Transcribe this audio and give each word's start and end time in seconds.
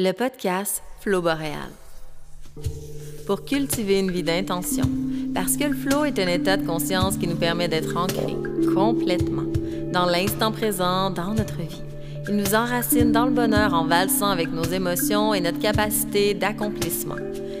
Le 0.00 0.12
podcast 0.12 0.80
Flow 1.00 1.20
Boréal. 1.22 1.72
Pour 3.26 3.44
cultiver 3.44 3.98
une 3.98 4.12
vie 4.12 4.22
d'intention, 4.22 4.84
parce 5.34 5.56
que 5.56 5.64
le 5.64 5.74
flow 5.74 6.04
est 6.04 6.20
un 6.20 6.28
état 6.28 6.56
de 6.56 6.64
conscience 6.64 7.16
qui 7.16 7.26
nous 7.26 7.34
permet 7.34 7.66
d'être 7.66 7.96
ancrés 7.96 8.36
complètement 8.72 9.50
dans 9.92 10.06
l'instant 10.06 10.52
présent, 10.52 11.10
dans 11.10 11.34
notre 11.34 11.56
vie. 11.56 11.82
Il 12.28 12.36
nous 12.36 12.54
enracine 12.54 13.10
dans 13.10 13.24
le 13.24 13.32
bonheur 13.32 13.74
en 13.74 13.86
valsant 13.86 14.30
avec 14.30 14.52
nos 14.52 14.62
émotions 14.62 15.34
et 15.34 15.40
notre 15.40 15.58
capacité 15.58 16.32
d'accomplissement. 16.32 17.16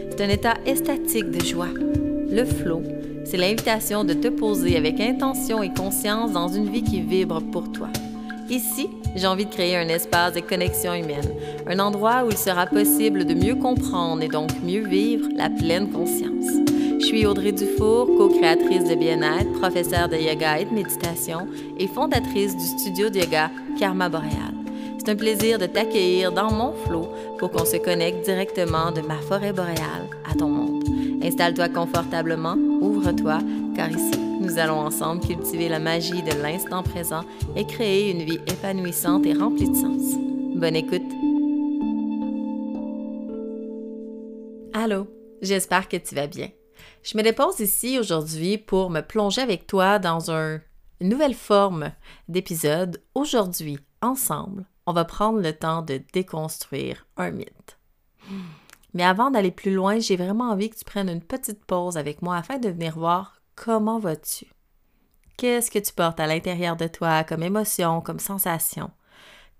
C'est 0.08 0.20
un 0.20 0.28
état 0.28 0.54
estatique 0.64 1.32
de 1.32 1.44
joie. 1.44 1.74
Le 1.74 2.44
flow, 2.44 2.84
c'est 3.24 3.36
l'invitation 3.36 4.04
de 4.04 4.14
te 4.14 4.28
poser 4.28 4.76
avec 4.76 5.00
intention 5.00 5.60
et 5.60 5.74
conscience 5.74 6.30
dans 6.30 6.46
une 6.46 6.70
vie 6.70 6.84
qui 6.84 7.00
vibre 7.00 7.42
pour 7.50 7.72
toi. 7.72 7.88
Ici, 8.48 8.88
j'ai 9.14 9.26
envie 9.26 9.46
de 9.46 9.50
créer 9.50 9.76
un 9.76 9.88
espace 9.88 10.34
de 10.34 10.40
connexion 10.40 10.94
humaine, 10.94 11.30
un 11.66 11.78
endroit 11.78 12.24
où 12.24 12.30
il 12.30 12.36
sera 12.36 12.66
possible 12.66 13.24
de 13.24 13.34
mieux 13.34 13.54
comprendre 13.54 14.22
et 14.22 14.28
donc 14.28 14.50
mieux 14.62 14.86
vivre 14.86 15.28
la 15.36 15.50
pleine 15.50 15.90
conscience. 15.90 16.46
Je 17.00 17.06
suis 17.06 17.26
Audrey 17.26 17.52
Dufour, 17.52 18.06
co-créatrice 18.18 18.84
de 18.84 18.94
bien-être, 18.94 19.52
professeure 19.60 20.08
de 20.08 20.16
yoga 20.16 20.58
et 20.58 20.64
de 20.64 20.74
méditation 20.74 21.46
et 21.78 21.86
fondatrice 21.86 22.56
du 22.56 22.64
studio 22.64 23.08
de 23.08 23.20
yoga 23.20 23.50
Karma 23.78 24.08
Boreal. 24.08 24.54
C'est 24.98 25.10
un 25.10 25.16
plaisir 25.16 25.58
de 25.58 25.66
t'accueillir 25.66 26.32
dans 26.32 26.52
mon 26.52 26.72
flot 26.72 27.08
pour 27.38 27.50
qu'on 27.50 27.64
se 27.64 27.76
connecte 27.76 28.24
directement 28.24 28.90
de 28.90 29.00
ma 29.00 29.16
forêt 29.16 29.52
boréale 29.52 30.08
à 30.30 30.34
ton 30.34 30.48
monde. 30.48 30.84
Installe-toi 31.22 31.68
confortablement, 31.68 32.56
ouvre-toi, 32.80 33.38
car 33.74 33.90
ici, 33.90 34.27
nous 34.40 34.58
allons 34.58 34.78
ensemble 34.78 35.24
cultiver 35.24 35.68
la 35.68 35.78
magie 35.78 36.22
de 36.22 36.42
l'instant 36.42 36.82
présent 36.82 37.24
et 37.56 37.66
créer 37.66 38.10
une 38.10 38.22
vie 38.22 38.40
épanouissante 38.46 39.26
et 39.26 39.32
remplie 39.32 39.68
de 39.68 39.74
sens. 39.74 40.14
Bonne 40.54 40.76
écoute! 40.76 41.02
Allô, 44.72 45.08
j'espère 45.42 45.88
que 45.88 45.96
tu 45.96 46.14
vas 46.14 46.26
bien. 46.26 46.50
Je 47.02 47.16
me 47.16 47.22
dépose 47.22 47.60
ici 47.60 47.98
aujourd'hui 47.98 48.58
pour 48.58 48.90
me 48.90 49.00
plonger 49.00 49.40
avec 49.40 49.66
toi 49.66 49.98
dans 49.98 50.30
une 50.30 50.60
nouvelle 51.00 51.34
forme 51.34 51.92
d'épisode. 52.28 53.02
Aujourd'hui, 53.14 53.78
ensemble, 54.02 54.66
on 54.86 54.92
va 54.92 55.04
prendre 55.04 55.40
le 55.40 55.52
temps 55.52 55.82
de 55.82 56.00
déconstruire 56.12 57.06
un 57.16 57.30
mythe. 57.32 57.78
Mais 58.94 59.04
avant 59.04 59.30
d'aller 59.30 59.50
plus 59.50 59.74
loin, 59.74 59.98
j'ai 59.98 60.16
vraiment 60.16 60.50
envie 60.50 60.70
que 60.70 60.78
tu 60.78 60.84
prennes 60.84 61.08
une 61.08 61.22
petite 61.22 61.64
pause 61.64 61.96
avec 61.96 62.22
moi 62.22 62.36
afin 62.36 62.58
de 62.58 62.68
venir 62.68 62.98
voir 62.98 63.37
comment 63.64 63.98
vas-tu? 63.98 64.46
Qu'est-ce 65.36 65.70
que 65.70 65.78
tu 65.78 65.92
portes 65.92 66.20
à 66.20 66.26
l'intérieur 66.26 66.76
de 66.76 66.86
toi 66.86 67.24
comme 67.24 67.42
émotion, 67.42 68.00
comme 68.00 68.18
sensation? 68.18 68.90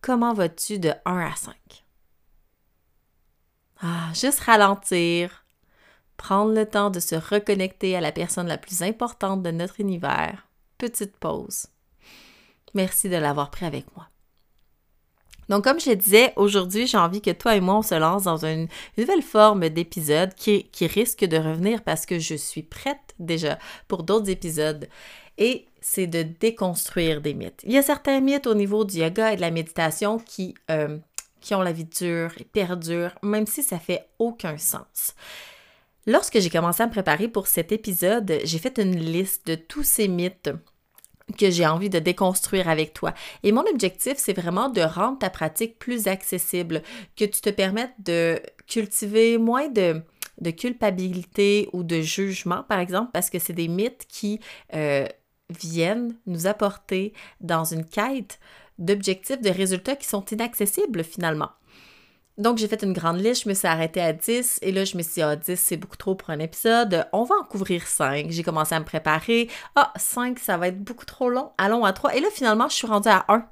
Comment 0.01 0.35
vas-tu 0.35 0.79
de 0.79 0.93
1 1.05 1.19
à 1.19 1.35
5? 1.35 1.55
Ah, 3.81 4.11
juste 4.15 4.41
ralentir, 4.41 5.45
prendre 6.17 6.53
le 6.53 6.67
temps 6.67 6.91
de 6.91 7.01
se 7.01 7.15
reconnecter 7.15 7.97
à 7.97 8.01
la 8.01 8.13
personne 8.13 8.49
la 8.49 8.59
plus 8.59 8.83
importante 8.83 9.43
de 9.43 9.51
notre 9.51 9.81
univers. 9.81 10.49
Petite 10.79 11.17
pause. 11.17 11.67
Merci 12.75 13.09
de 13.09 13.17
l'avoir 13.17 13.51
pris 13.51 13.67
avec 13.67 13.95
moi. 13.97 14.09
Donc, 15.49 15.65
comme 15.65 15.81
je 15.81 15.91
disais, 15.93 16.33
aujourd'hui, 16.37 16.87
j'ai 16.87 16.99
envie 16.99 17.23
que 17.23 17.31
toi 17.31 17.57
et 17.57 17.61
moi, 17.61 17.79
on 17.79 17.83
se 17.83 17.95
lance 17.95 18.25
dans 18.25 18.45
une, 18.45 18.69
nouvelle 18.97 19.23
forme 19.23 19.69
d'épisode 19.69 20.35
qui, 20.35 20.69
risque 20.81 21.25
de 21.25 21.37
revenir 21.37 21.83
parce 21.83 22.07
que 22.07 22.19
je 22.19 22.35
suis 22.35 22.63
prête 22.63 23.15
déjà 23.19 23.59
pour 23.89 24.03
d'autres 24.03 24.29
épisodes. 24.29 24.89
Et 25.39 25.67
c'est 25.81 26.07
de 26.07 26.23
déconstruire 26.23 27.21
des 27.21 27.35
mythes. 27.35 27.63
Il 27.65 27.73
y 27.73 27.79
a 27.79 27.83
certains 27.83 28.21
mythes 28.21 28.47
au 28.47 28.55
niveau 28.55 28.85
du 28.85 28.99
yoga 28.99 29.33
et 29.33 29.37
de 29.37 29.41
la 29.41 29.51
méditation 29.51 30.19
qui, 30.19 30.55
euh, 30.71 30.99
ont 31.53 31.63
la 31.63 31.73
vie 31.73 31.85
dure 31.85 32.33
et 32.39 32.45
perdurent, 32.45 33.15
même 33.23 33.47
si 33.47 33.63
ça 33.63 33.79
fait 33.79 34.07
aucun 34.19 34.59
sens. 34.59 35.15
Lorsque 36.07 36.41
j'ai 36.41 36.51
commencé 36.51 36.83
à 36.83 36.87
me 36.87 36.91
préparer 36.93 37.29
pour 37.29 37.47
cet 37.47 37.73
épisode, 37.73 38.41
j'ai 38.45 38.59
fait 38.59 38.79
une 38.79 38.97
liste 38.97 39.47
de 39.47 39.55
tous 39.55 39.83
ces 39.83 40.08
mythes 40.08 40.51
que 41.36 41.50
j'ai 41.50 41.66
envie 41.66 41.90
de 41.90 41.98
déconstruire 41.98 42.68
avec 42.68 42.94
toi. 42.94 43.12
Et 43.42 43.52
mon 43.52 43.64
objectif, 43.70 44.14
c'est 44.16 44.33
vraiment 44.33 44.68
de 44.68 44.80
rendre 44.80 45.18
ta 45.18 45.30
pratique 45.30 45.78
plus 45.78 46.06
accessible, 46.06 46.83
que 47.16 47.24
tu 47.24 47.40
te 47.40 47.50
permettes 47.50 47.94
de 47.98 48.40
cultiver 48.66 49.39
moins 49.39 49.68
de, 49.68 50.02
culpabilité 50.50 51.68
ou 51.72 51.83
de 51.83 52.00
jugement, 52.00 52.62
par 52.68 52.78
exemple, 52.78 53.11
parce 53.12 53.30
que 53.30 53.39
c'est 53.39 53.52
des 53.52 53.68
mythes 53.68 54.06
qui 54.08 54.40
euh, 54.74 55.06
viennent 55.50 56.14
nous 56.27 56.46
apporter 56.46 57.12
dans 57.40 57.64
une 57.64 57.84
quête 57.84 58.39
d'objectifs, 58.78 59.40
de 59.40 59.50
résultats 59.50 59.96
qui 59.96 60.06
sont 60.06 60.24
inaccessibles 60.27 61.02
finalement. 61.02 61.50
Donc, 62.39 62.59
j'ai 62.59 62.69
fait 62.69 62.85
une 62.85 62.93
grande 62.93 63.21
liste, 63.21 63.43
je 63.43 63.49
me 63.49 63.55
suis 63.55 63.67
arrêtée 63.67 64.01
à 64.01 64.13
10 64.13 64.61
et 64.63 64.71
là, 64.71 64.85
je 64.85 64.97
me 64.97 65.03
suis 65.03 65.15
dit, 65.15 65.23
ah, 65.23 65.35
10, 65.35 65.57
c'est 65.57 65.77
beaucoup 65.77 65.97
trop 65.97 66.15
pour 66.15 66.31
un 66.31 66.39
épisode. 66.39 67.05
On 67.13 67.25
va 67.25 67.35
en 67.35 67.43
couvrir 67.43 67.85
5. 67.85 68.27
J'ai 68.31 68.45
commencé 68.45 68.77
à 68.77 68.81
me 68.81 68.85
préparer. 68.85 69.51
Ah, 69.75 69.93
5, 69.97 70.39
ça 70.39 70.57
va 70.57 70.69
être 70.69 70.83
beaucoup 70.83 71.05
trop 71.05 71.31
long. 71.31 71.51
Allons 71.59 71.85
à 71.85 71.93
3. 71.93 72.15
Et 72.15 72.21
là, 72.21 72.29
finalement, 72.33 72.69
je 72.69 72.75
suis 72.75 72.87
rendue 72.87 73.09
à 73.09 73.25
1. 73.27 73.45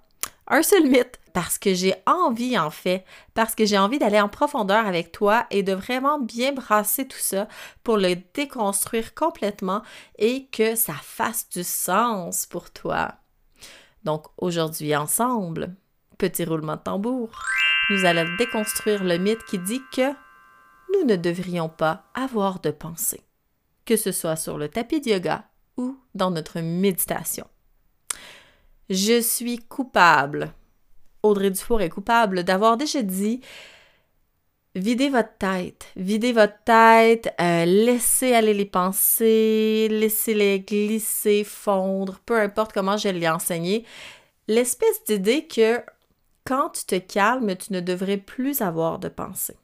Un 0.49 0.63
seul 0.63 0.85
mythe. 0.85 1.19
Parce 1.33 1.59
que 1.59 1.75
j'ai 1.75 1.95
envie, 2.07 2.57
en 2.57 2.71
fait, 2.71 3.05
parce 3.35 3.57
que 3.57 3.67
j'ai 3.67 3.77
envie 3.77 3.99
d'aller 3.99 4.21
en 4.21 4.29
profondeur 4.29 4.87
avec 4.87 5.13
toi 5.13 5.47
et 5.51 5.63
de 5.65 5.75
vraiment 5.75 6.19
bien 6.21 6.53
brasser 6.53 7.07
tout 7.07 7.19
ça 7.19 7.49
pour 7.83 7.99
le 7.99 8.15
déconstruire 8.33 9.15
complètement 9.15 9.83
et 10.19 10.47
que 10.47 10.77
ça 10.77 10.95
fasse 11.03 11.49
du 11.51 11.65
sens 11.65 12.47
pour 12.47 12.71
toi. 12.71 13.17
Donc, 14.05 14.27
aujourd'hui, 14.39 14.95
ensemble, 14.95 15.75
petit 16.19 16.45
roulement 16.45 16.77
de 16.77 16.81
tambour 16.81 17.31
nous 17.89 18.05
allons 18.05 18.27
déconstruire 18.37 19.05
le 19.05 19.17
mythe 19.17 19.45
qui 19.45 19.59
dit 19.59 19.83
que 19.93 20.11
nous 20.93 21.05
ne 21.05 21.17
devrions 21.17 21.69
pas 21.69 22.05
avoir 22.15 22.61
de 22.61 22.71
pensée, 22.71 23.23
que 23.85 23.97
ce 23.97 24.11
soit 24.11 24.37
sur 24.37 24.59
le 24.59 24.69
tapis 24.69 25.01
de 25.01 25.11
yoga 25.11 25.45
ou 25.77 25.97
dans 26.15 26.31
notre 26.31 26.61
méditation. 26.61 27.47
Je 28.91 29.21
suis 29.21 29.59
coupable. 29.59 30.53
Audrey 31.23 31.51
Dufour 31.51 31.81
est 31.81 31.89
coupable 31.89 32.45
d'avoir 32.45 32.77
déjà 32.77 33.03
dit 33.03 33.41
Videz 34.75 35.09
votre 35.09 35.37
tête, 35.39 35.87
videz 35.97 36.33
votre 36.33 36.63
tête, 36.65 37.35
euh, 37.41 37.65
laissez 37.65 38.35
aller 38.35 38.53
les 38.53 38.67
pensées, 38.67 39.89
laissez-les 39.91 40.61
glisser, 40.61 41.45
fondre, 41.45 42.21
peu 42.27 42.39
importe 42.39 42.73
comment 42.75 42.99
je 42.99 43.09
l'ai 43.09 43.29
enseigné. 43.29 43.87
L'espèce 44.49 45.03
d'idée 45.05 45.47
que 45.47 45.81
quand 46.47 46.71
tu 46.71 46.85
te 46.85 46.99
calmes, 46.99 47.57
tu 47.57 47.73
ne 47.73 47.81
devrais 47.81 48.17
plus 48.17 48.63
avoir 48.63 48.99
de 48.99 49.09
pensée. 49.09 49.57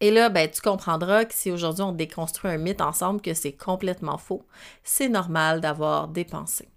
Et 0.00 0.10
là, 0.10 0.28
ben, 0.28 0.48
tu 0.48 0.60
comprendras 0.60 1.24
que 1.24 1.34
si 1.34 1.50
aujourd'hui 1.50 1.82
on 1.82 1.92
déconstruit 1.92 2.50
un 2.50 2.58
mythe 2.58 2.80
ensemble, 2.80 3.20
que 3.20 3.34
c'est 3.34 3.52
complètement 3.52 4.18
faux. 4.18 4.44
C'est 4.84 5.08
normal 5.08 5.60
d'avoir 5.60 6.08
des 6.08 6.24
pensées. 6.24 6.68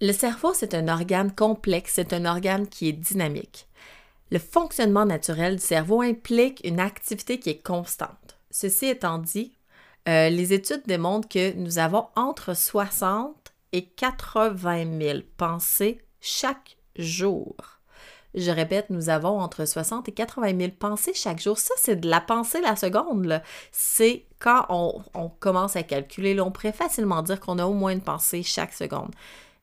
Le 0.00 0.12
cerveau, 0.12 0.52
c'est 0.52 0.74
un 0.74 0.88
organe 0.88 1.32
complexe, 1.32 1.92
c'est 1.94 2.12
un 2.12 2.24
organe 2.24 2.66
qui 2.66 2.88
est 2.88 2.92
dynamique. 2.92 3.68
Le 4.32 4.40
fonctionnement 4.40 5.04
naturel 5.04 5.56
du 5.56 5.62
cerveau 5.62 6.02
implique 6.02 6.60
une 6.64 6.80
activité 6.80 7.38
qui 7.38 7.50
est 7.50 7.62
constante. 7.62 8.38
Ceci 8.50 8.86
étant 8.86 9.18
dit, 9.18 9.56
euh, 10.08 10.28
les 10.30 10.52
études 10.52 10.82
démontrent 10.86 11.28
que 11.28 11.52
nous 11.54 11.78
avons 11.78 12.08
entre 12.16 12.54
60 12.54 13.52
et 13.72 13.84
80 13.84 14.98
000 14.98 15.18
pensées 15.36 16.00
chaque 16.20 16.76
jour. 16.96 17.54
Je 18.34 18.50
répète, 18.50 18.88
nous 18.88 19.10
avons 19.10 19.40
entre 19.40 19.66
60 19.66 20.08
et 20.08 20.12
80 20.12 20.58
000 20.58 20.72
pensées 20.78 21.12
chaque 21.14 21.40
jour. 21.40 21.58
Ça, 21.58 21.74
c'est 21.76 21.96
de 21.96 22.08
la 22.08 22.20
pensée 22.20 22.60
la 22.60 22.76
seconde. 22.76 23.42
C'est 23.72 24.26
quand 24.38 24.66
on, 24.70 25.28
commence 25.40 25.76
à 25.76 25.82
calculer, 25.82 26.34
là, 26.34 26.44
on 26.44 26.50
pourrait 26.50 26.72
facilement 26.72 27.22
dire 27.22 27.40
qu'on 27.40 27.58
a 27.58 27.66
au 27.66 27.74
moins 27.74 27.92
une 27.92 28.00
pensée 28.00 28.42
chaque 28.42 28.72
seconde. 28.72 29.14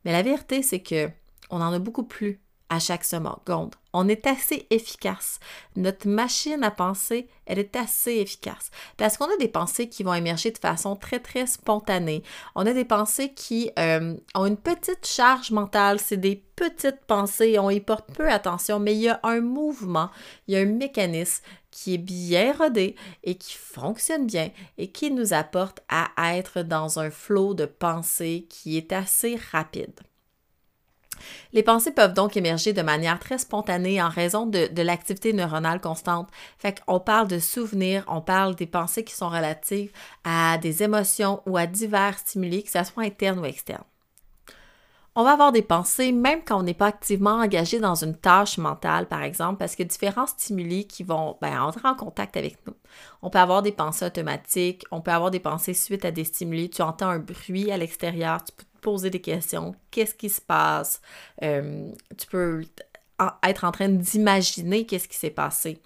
Mais 0.06 0.12
la 0.12 0.22
vérité, 0.22 0.62
c'est 0.62 0.82
que 0.82 1.10
on 1.50 1.62
en 1.62 1.74
a 1.74 1.80
beaucoup 1.80 2.04
plus 2.04 2.40
à 2.70 2.80
chaque 2.80 3.04
seconde. 3.04 3.76
On 3.94 4.08
est 4.08 4.28
assez 4.28 4.68
efficace. 4.70 5.40
Notre 5.76 6.08
machine 6.08 6.64
à 6.64 6.72
penser, 6.72 7.28
elle 7.46 7.60
est 7.60 7.76
assez 7.76 8.14
efficace. 8.18 8.70
Parce 8.98 9.18
qu'on 9.18 9.26
a 9.26 9.38
des 9.38 9.48
pensées 9.48 9.90
qui 9.90 10.04
vont 10.04 10.14
émerger 10.14 10.52
de 10.52 10.58
façon 10.60 10.96
très, 10.96 11.20
très 11.20 11.48
spontanée. 11.48 12.22
On 12.56 12.66
a 12.66 12.74
des 12.74 12.86
pensées 12.86 13.34
qui 13.34 13.72
euh, 13.80 14.16
ont 14.36 14.46
une 14.46 14.58
petite 14.58 15.08
charge 15.08 15.52
mentale. 15.52 16.00
C'est 16.00 16.18
des 16.18 16.36
petites 16.56 17.02
pensées. 17.08 17.58
On 17.58 17.72
y 17.72 17.80
porte 17.80 18.14
peu 18.14 18.30
attention, 18.30 18.80
mais 18.80 18.94
il 18.94 19.02
y 19.02 19.10
a 19.10 19.20
un 19.24 19.42
mouvement, 19.42 20.12
il 20.48 20.54
y 20.54 20.58
a 20.58 20.60
un 20.60 20.66
mécanisme 20.66 21.44
qui 21.72 21.96
est 21.96 22.00
bien 22.00 22.54
rodé 22.54 22.96
et 23.24 23.36
qui 23.36 23.56
fonctionne 23.56 24.26
bien 24.26 24.50
et 24.78 24.92
qui 24.92 25.12
nous 25.12 25.34
apporte 25.34 25.82
à 25.88 26.10
être 26.36 26.62
dans 26.62 27.00
un 27.00 27.10
flot 27.10 27.54
de 27.54 27.66
pensées 27.66 28.46
qui 28.50 28.78
est 28.78 28.92
assez 28.92 29.40
rapide. 29.52 30.00
Les 31.54 31.64
pensées 31.64 31.92
peuvent 31.92 32.14
donc 32.14 32.38
émerger 32.38 32.74
de 32.74 32.82
manière 32.82 33.20
très 33.20 33.38
spontanée 33.38 34.02
en 34.02 34.10
raison 34.10 34.46
de, 34.46 34.70
l'activité 34.82 35.34
neuronale 35.34 35.82
constante. 35.82 36.30
Fait 36.58 36.82
qu'on 36.82 37.00
parle 37.00 37.28
de 37.28 37.40
souvenirs, 37.40 38.04
on 38.08 38.22
parle 38.22 38.56
des 38.56 38.68
pensées 38.68 39.04
qui 39.04 39.14
sont 39.14 39.30
relatives 39.30 39.92
à 40.24 40.58
des 40.58 40.84
émotions 40.84 41.42
ou 41.46 41.58
à 41.58 41.66
divers 41.66 42.18
stimuli, 42.18 42.64
que 42.64 42.72
ce 42.72 42.84
soit 42.84 43.04
internes 43.04 43.40
ou 43.40 43.46
externes. 43.46 43.84
On 45.16 45.24
va 45.24 45.32
avoir 45.32 45.52
des 45.52 45.64
pensées 45.64 46.12
même 46.12 46.42
quand 46.46 46.60
on 46.60 46.64
n'est 46.64 46.74
pas 46.74 46.86
activement 46.86 47.42
engagé 47.42 47.80
dans 47.80 47.96
une 47.96 48.16
tâche 48.16 48.58
mentale, 48.58 49.08
par 49.08 49.22
exemple, 49.24 49.58
parce 49.58 49.76
que 49.76 49.84
différents 49.84 50.28
stimuli 50.28 50.88
qui 50.88 51.04
vont 51.04 51.38
ben, 51.42 51.62
entrer 51.62 51.88
en 51.90 51.96
contact 51.96 52.38
avec 52.38 52.58
nous. 52.66 52.74
On 53.22 53.30
peut 53.30 53.40
avoir 53.40 53.62
des 53.62 53.72
pensées 53.72 54.06
automatiques, 54.06 54.86
on 54.92 55.02
peut 55.02 55.12
avoir 55.12 55.30
des 55.30 55.42
pensées 55.42 55.74
suite 55.74 56.06
à 56.06 56.12
des 56.12 56.24
stimuli. 56.24 56.70
Tu 56.70 56.82
entends 56.84 57.10
un 57.10 57.20
bruit 57.20 57.70
à 57.72 57.78
l'extérieur, 57.78 58.44
tu 58.44 58.54
poser 58.80 59.10
des 59.10 59.22
questions. 59.22 59.76
Qu'est-ce 59.92 60.16
qui 60.16 60.30
se 60.30 60.42
passe? 60.42 61.02
Euh, 61.44 61.92
tu 62.18 62.28
peux 62.28 62.64
être 63.44 63.64
en 63.66 63.72
train 63.72 63.90
d'imaginer 63.90 64.86
qu'est-ce 64.86 65.08
qui 65.08 65.18
s'est 65.18 65.30
passé. 65.30 65.82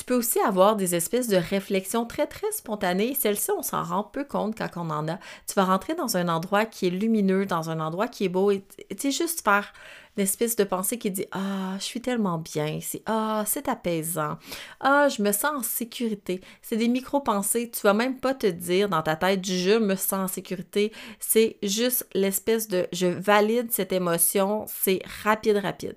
Tu 0.00 0.06
peux 0.06 0.14
aussi 0.14 0.40
avoir 0.40 0.76
des 0.76 0.94
espèces 0.94 1.28
de 1.28 1.36
réflexions 1.36 2.06
très, 2.06 2.26
très 2.26 2.50
spontanées. 2.52 3.14
Celles-ci, 3.14 3.50
on 3.50 3.62
s'en 3.62 3.82
rend 3.82 4.02
peu 4.02 4.24
compte 4.24 4.56
quand 4.56 4.70
on 4.76 4.88
en 4.88 5.06
a. 5.08 5.18
Tu 5.46 5.52
vas 5.54 5.66
rentrer 5.66 5.94
dans 5.94 6.16
un 6.16 6.28
endroit 6.28 6.64
qui 6.64 6.86
est 6.86 6.90
lumineux, 6.90 7.44
dans 7.44 7.68
un 7.68 7.80
endroit 7.80 8.08
qui 8.08 8.24
est 8.24 8.30
beau, 8.30 8.50
et 8.50 8.64
tu 8.88 8.96
sais, 8.96 9.10
juste 9.10 9.44
faire 9.44 9.74
une 10.16 10.22
espèce 10.22 10.56
de 10.56 10.64
pensée 10.64 10.96
qui 10.96 11.10
dit 11.10 11.26
Ah, 11.32 11.74
je 11.76 11.84
suis 11.84 12.00
tellement 12.00 12.38
bien 12.38 12.66
ici. 12.68 13.02
Ah, 13.04 13.44
c'est 13.46 13.68
apaisant. 13.68 14.38
Ah, 14.80 15.08
je 15.10 15.20
me 15.20 15.32
sens 15.32 15.52
en 15.54 15.62
sécurité. 15.62 16.40
C'est 16.62 16.78
des 16.78 16.88
micro-pensées. 16.88 17.70
Tu 17.70 17.82
vas 17.82 17.92
même 17.92 18.18
pas 18.20 18.32
te 18.32 18.46
dire 18.46 18.88
dans 18.88 19.02
ta 19.02 19.16
tête 19.16 19.44
Je 19.44 19.78
me 19.78 19.96
sens 19.96 20.14
en 20.14 20.28
sécurité. 20.28 20.92
C'est 21.18 21.58
juste 21.62 22.08
l'espèce 22.14 22.68
de 22.68 22.86
Je 22.94 23.06
valide 23.06 23.70
cette 23.70 23.92
émotion. 23.92 24.64
C'est 24.66 25.02
rapide, 25.22 25.58
rapide. 25.58 25.96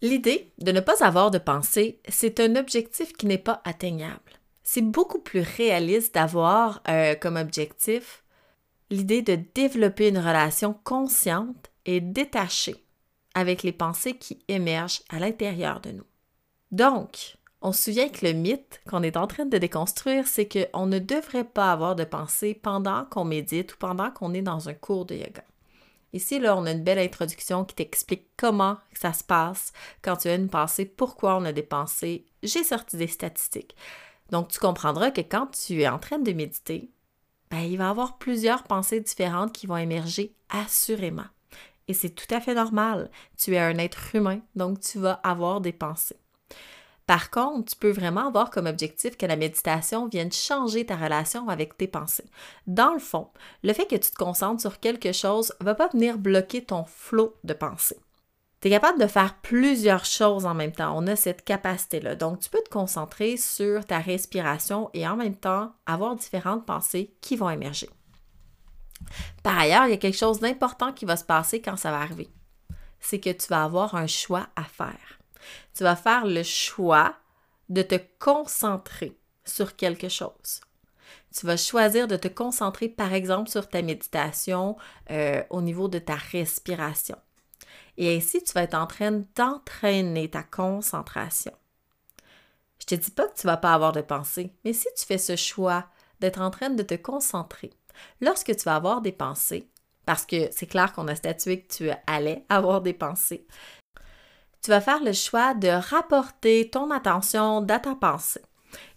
L'idée 0.00 0.52
de 0.58 0.70
ne 0.70 0.80
pas 0.80 1.04
avoir 1.04 1.30
de 1.30 1.38
pensée, 1.38 2.00
c'est 2.08 2.38
un 2.38 2.54
objectif 2.54 3.12
qui 3.14 3.26
n'est 3.26 3.36
pas 3.36 3.60
atteignable. 3.64 4.20
C'est 4.62 4.82
beaucoup 4.82 5.18
plus 5.18 5.40
réaliste 5.40 6.14
d'avoir 6.14 6.82
euh, 6.88 7.14
comme 7.16 7.36
objectif 7.36 8.22
l'idée 8.90 9.22
de 9.22 9.38
développer 9.54 10.08
une 10.08 10.18
relation 10.18 10.74
consciente 10.84 11.70
et 11.84 12.00
détachée 12.00 12.84
avec 13.34 13.62
les 13.62 13.72
pensées 13.72 14.16
qui 14.16 14.38
émergent 14.48 15.02
à 15.08 15.18
l'intérieur 15.18 15.80
de 15.80 15.90
nous. 15.90 16.06
Donc, 16.70 17.36
on 17.60 17.72
se 17.72 17.84
souvient 17.84 18.08
que 18.08 18.24
le 18.24 18.34
mythe 18.34 18.80
qu'on 18.88 19.02
est 19.02 19.16
en 19.16 19.26
train 19.26 19.46
de 19.46 19.58
déconstruire, 19.58 20.28
c'est 20.28 20.48
qu'on 20.48 20.86
ne 20.86 20.98
devrait 20.98 21.44
pas 21.44 21.72
avoir 21.72 21.96
de 21.96 22.04
pensée 22.04 22.54
pendant 22.54 23.04
qu'on 23.06 23.24
médite 23.24 23.74
ou 23.74 23.76
pendant 23.78 24.10
qu'on 24.10 24.32
est 24.32 24.42
dans 24.42 24.68
un 24.68 24.74
cours 24.74 25.06
de 25.06 25.16
yoga. 25.16 25.42
Ici, 26.12 26.38
là, 26.38 26.56
on 26.56 26.66
a 26.66 26.72
une 26.72 26.84
belle 26.84 26.98
introduction 26.98 27.64
qui 27.64 27.74
t'explique 27.74 28.28
comment 28.36 28.78
ça 28.92 29.12
se 29.12 29.22
passe 29.22 29.72
quand 30.02 30.16
tu 30.16 30.28
as 30.28 30.34
une 30.34 30.48
pensée, 30.48 30.86
pourquoi 30.86 31.36
on 31.36 31.44
a 31.44 31.52
des 31.52 31.62
pensées. 31.62 32.26
J'ai 32.42 32.64
sorti 32.64 32.96
des 32.96 33.06
statistiques. 33.06 33.76
Donc, 34.30 34.48
tu 34.48 34.58
comprendras 34.58 35.10
que 35.10 35.20
quand 35.20 35.48
tu 35.48 35.82
es 35.82 35.88
en 35.88 35.98
train 35.98 36.18
de 36.18 36.32
méditer, 36.32 36.90
ben, 37.50 37.60
il 37.60 37.78
va 37.78 37.84
y 37.84 37.88
avoir 37.88 38.18
plusieurs 38.18 38.64
pensées 38.64 39.00
différentes 39.00 39.52
qui 39.52 39.66
vont 39.66 39.76
émerger 39.76 40.34
assurément. 40.50 41.26
Et 41.88 41.94
c'est 41.94 42.10
tout 42.10 42.32
à 42.34 42.40
fait 42.40 42.54
normal. 42.54 43.10
Tu 43.38 43.54
es 43.54 43.58
un 43.58 43.78
être 43.78 44.14
humain, 44.14 44.40
donc 44.54 44.80
tu 44.80 44.98
vas 44.98 45.14
avoir 45.24 45.60
des 45.60 45.72
pensées. 45.72 46.20
Par 47.08 47.30
contre, 47.30 47.70
tu 47.70 47.76
peux 47.76 47.90
vraiment 47.90 48.26
avoir 48.26 48.50
comme 48.50 48.66
objectif 48.66 49.16
que 49.16 49.24
la 49.24 49.36
méditation 49.36 50.08
vienne 50.08 50.30
changer 50.30 50.84
ta 50.84 50.94
relation 50.94 51.48
avec 51.48 51.74
tes 51.78 51.86
pensées. 51.88 52.26
Dans 52.66 52.92
le 52.92 52.98
fond, 52.98 53.28
le 53.62 53.72
fait 53.72 53.86
que 53.86 53.96
tu 53.96 54.10
te 54.10 54.16
concentres 54.16 54.60
sur 54.60 54.78
quelque 54.78 55.12
chose 55.12 55.54
ne 55.58 55.64
va 55.64 55.74
pas 55.74 55.88
venir 55.88 56.18
bloquer 56.18 56.62
ton 56.62 56.84
flot 56.84 57.34
de 57.44 57.54
pensées. 57.54 57.98
Tu 58.60 58.68
es 58.68 58.70
capable 58.70 59.00
de 59.00 59.06
faire 59.06 59.38
plusieurs 59.40 60.04
choses 60.04 60.44
en 60.44 60.52
même 60.52 60.72
temps. 60.72 60.92
On 60.94 61.06
a 61.06 61.16
cette 61.16 61.46
capacité-là. 61.46 62.14
Donc, 62.14 62.40
tu 62.40 62.50
peux 62.50 62.62
te 62.62 62.68
concentrer 62.68 63.38
sur 63.38 63.86
ta 63.86 64.00
respiration 64.00 64.90
et 64.92 65.08
en 65.08 65.16
même 65.16 65.36
temps 65.36 65.72
avoir 65.86 66.14
différentes 66.14 66.66
pensées 66.66 67.14
qui 67.22 67.36
vont 67.36 67.48
émerger. 67.48 67.88
Par 69.42 69.58
ailleurs, 69.58 69.86
il 69.86 69.92
y 69.92 69.94
a 69.94 69.98
quelque 69.98 70.18
chose 70.18 70.40
d'important 70.40 70.92
qui 70.92 71.06
va 71.06 71.16
se 71.16 71.24
passer 71.24 71.62
quand 71.62 71.78
ça 71.78 71.90
va 71.90 72.00
arriver. 72.00 72.28
C'est 73.00 73.18
que 73.18 73.30
tu 73.30 73.46
vas 73.48 73.64
avoir 73.64 73.94
un 73.94 74.06
choix 74.06 74.48
à 74.56 74.64
faire 74.64 75.17
tu 75.74 75.82
vas 75.84 75.96
faire 75.96 76.26
le 76.26 76.42
choix 76.42 77.16
de 77.68 77.82
te 77.82 77.96
concentrer 78.18 79.18
sur 79.44 79.76
quelque 79.76 80.08
chose. 80.08 80.60
Tu 81.36 81.46
vas 81.46 81.56
choisir 81.56 82.08
de 82.08 82.16
te 82.16 82.28
concentrer, 82.28 82.88
par 82.88 83.12
exemple, 83.12 83.50
sur 83.50 83.68
ta 83.68 83.82
méditation 83.82 84.76
euh, 85.10 85.42
au 85.50 85.60
niveau 85.60 85.88
de 85.88 85.98
ta 85.98 86.14
respiration. 86.14 87.16
Et 87.96 88.16
ainsi, 88.16 88.42
tu 88.42 88.52
vas 88.52 88.62
être 88.62 88.74
en 88.74 88.86
train 88.86 89.22
d'entraîner 89.34 90.30
ta 90.30 90.42
concentration. 90.42 91.52
Je 92.78 92.94
ne 92.94 92.98
te 92.98 93.04
dis 93.04 93.10
pas 93.10 93.26
que 93.26 93.38
tu 93.38 93.46
ne 93.46 93.52
vas 93.52 93.56
pas 93.56 93.74
avoir 93.74 93.92
de 93.92 94.00
pensée, 94.00 94.52
mais 94.64 94.72
si 94.72 94.86
tu 94.96 95.04
fais 95.04 95.18
ce 95.18 95.36
choix 95.36 95.86
d'être 96.20 96.40
en 96.40 96.50
train 96.50 96.70
de 96.70 96.82
te 96.82 96.94
concentrer, 96.94 97.70
lorsque 98.20 98.56
tu 98.56 98.62
vas 98.64 98.76
avoir 98.76 99.00
des 99.00 99.12
pensées, 99.12 99.68
parce 100.06 100.24
que 100.24 100.48
c'est 100.52 100.66
clair 100.66 100.92
qu'on 100.92 101.08
a 101.08 101.14
statué 101.14 101.62
que 101.62 101.74
tu 101.74 101.90
allais 102.06 102.44
avoir 102.48 102.80
des 102.80 102.94
pensées, 102.94 103.46
tu 104.62 104.70
vas 104.70 104.80
faire 104.80 105.02
le 105.02 105.12
choix 105.12 105.54
de 105.54 105.68
rapporter 105.68 106.68
ton 106.70 106.90
attention 106.90 107.60
dans 107.60 107.80
ta 107.80 107.94
pensée. 107.94 108.42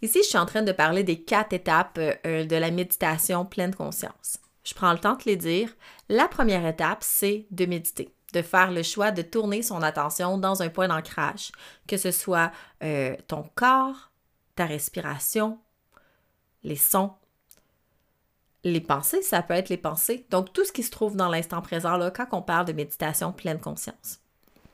Ici, 0.02 0.20
je 0.24 0.30
suis 0.30 0.38
en 0.38 0.46
train 0.46 0.64
de 0.64 0.72
parler 0.72 1.04
des 1.04 1.22
quatre 1.22 1.54
étapes 1.54 2.00
euh, 2.00 2.46
de 2.46 2.56
la 2.56 2.72
méditation 2.72 3.46
pleine 3.46 3.74
conscience. 3.74 4.38
Je 4.64 4.74
prends 4.74 4.92
le 4.92 5.00
temps 5.00 5.16
de 5.16 5.24
les 5.26 5.38
dire. 5.38 5.70
La 6.10 6.28
première 6.28 6.66
étape, 6.66 7.00
c'est 7.02 7.48
de 7.52 7.66
méditer, 7.66 8.14
de 8.34 8.42
faire 8.42 8.72
le 8.72 8.84
choix 8.84 9.12
de 9.12 9.22
tourner 9.22 9.62
son 9.62 9.82
attention 9.82 10.38
dans 10.38 10.62
un 10.62 10.70
point 10.70 10.88
d'ancrage, 10.88 11.52
que 11.88 11.98
ce 11.98 12.12
soit 12.12 12.52
euh, 12.84 13.16
ton 13.28 13.44
corps, 13.56 14.12
ta 14.56 14.66
respiration, 14.66 15.60
les 16.64 16.76
sons, 16.76 17.14
les 18.64 18.82
pensées, 18.82 19.24
ça 19.24 19.42
peut 19.42 19.56
être 19.56 19.70
les 19.70 19.78
pensées. 19.78 20.28
Donc, 20.30 20.54
tout 20.54 20.66
ce 20.66 20.72
qui 20.72 20.84
se 20.84 20.92
trouve 20.92 21.16
dans 21.16 21.30
l'instant 21.30 21.62
présent, 21.62 21.98
là, 21.98 22.12
quand 22.12 22.28
on 22.32 22.44
parle 22.44 22.66
de 22.66 22.74
méditation 22.74 23.32
pleine 23.32 23.60
conscience. 23.60 24.20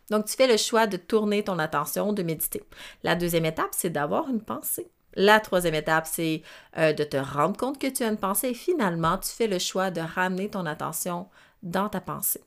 Donc, 0.09 0.25
tu 0.25 0.35
fais 0.35 0.47
le 0.47 0.57
choix 0.57 0.87
de 0.87 0.97
tourner 0.97 1.43
ton 1.43 1.59
attention, 1.59 2.13
de 2.13 2.23
méditer. 2.23 2.63
La 3.03 3.15
deuxième 3.15 3.45
étape, 3.45 3.71
c'est 3.71 3.89
d'avoir 3.89 4.29
une 4.29 4.41
pensée. 4.41 4.89
La 5.15 5.39
troisième 5.39 5.73
étape, 5.73 6.05
c'est 6.05 6.43
euh, 6.77 6.93
de 6.93 7.03
te 7.03 7.17
rendre 7.17 7.57
compte 7.57 7.79
que 7.79 7.87
tu 7.87 8.03
as 8.03 8.07
une 8.07 8.17
pensée 8.17 8.49
et 8.49 8.53
finalement, 8.53 9.17
tu 9.17 9.29
fais 9.29 9.47
le 9.47 9.59
choix 9.59 9.89
de 9.89 10.01
ramener 10.01 10.49
ton 10.49 10.65
attention 10.65 11.27
dans 11.63 11.89
ta 11.89 11.99
pensée. 11.99 12.43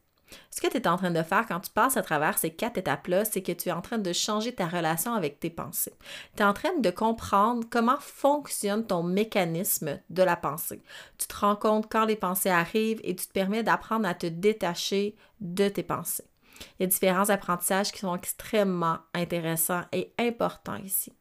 Ce 0.50 0.60
que 0.60 0.68
tu 0.68 0.76
es 0.76 0.86
en 0.86 0.96
train 0.96 1.10
de 1.10 1.22
faire 1.22 1.46
quand 1.46 1.58
tu 1.58 1.70
passes 1.72 1.96
à 1.96 2.02
travers 2.02 2.38
ces 2.38 2.50
quatre 2.50 2.78
étapes-là, 2.78 3.24
c'est 3.24 3.42
que 3.42 3.50
tu 3.50 3.68
es 3.68 3.72
en 3.72 3.80
train 3.80 3.98
de 3.98 4.12
changer 4.12 4.54
ta 4.54 4.66
relation 4.66 5.14
avec 5.14 5.40
tes 5.40 5.50
pensées. 5.50 5.94
Tu 6.36 6.42
es 6.42 6.46
en 6.46 6.52
train 6.52 6.76
de 6.78 6.90
comprendre 6.90 7.64
comment 7.68 7.98
fonctionne 7.98 8.86
ton 8.86 9.02
mécanisme 9.02 9.98
de 10.08 10.22
la 10.22 10.36
pensée. 10.36 10.82
Tu 11.18 11.26
te 11.26 11.36
rends 11.36 11.56
compte 11.56 11.90
quand 11.90 12.04
les 12.04 12.16
pensées 12.16 12.50
arrivent 12.50 13.00
et 13.02 13.16
tu 13.16 13.26
te 13.26 13.32
permets 13.32 13.64
d'apprendre 13.64 14.06
à 14.06 14.14
te 14.14 14.26
détacher 14.26 15.16
de 15.40 15.68
tes 15.68 15.82
pensées. 15.82 16.29
Il 16.78 16.82
y 16.82 16.84
a 16.84 16.86
différents 16.86 17.30
apprentissages 17.30 17.92
qui 17.92 18.00
sont 18.00 18.14
extrêmement 18.14 18.98
intéressants 19.14 19.82
et 19.92 20.12
importants 20.18 20.76
ici. 20.76 21.12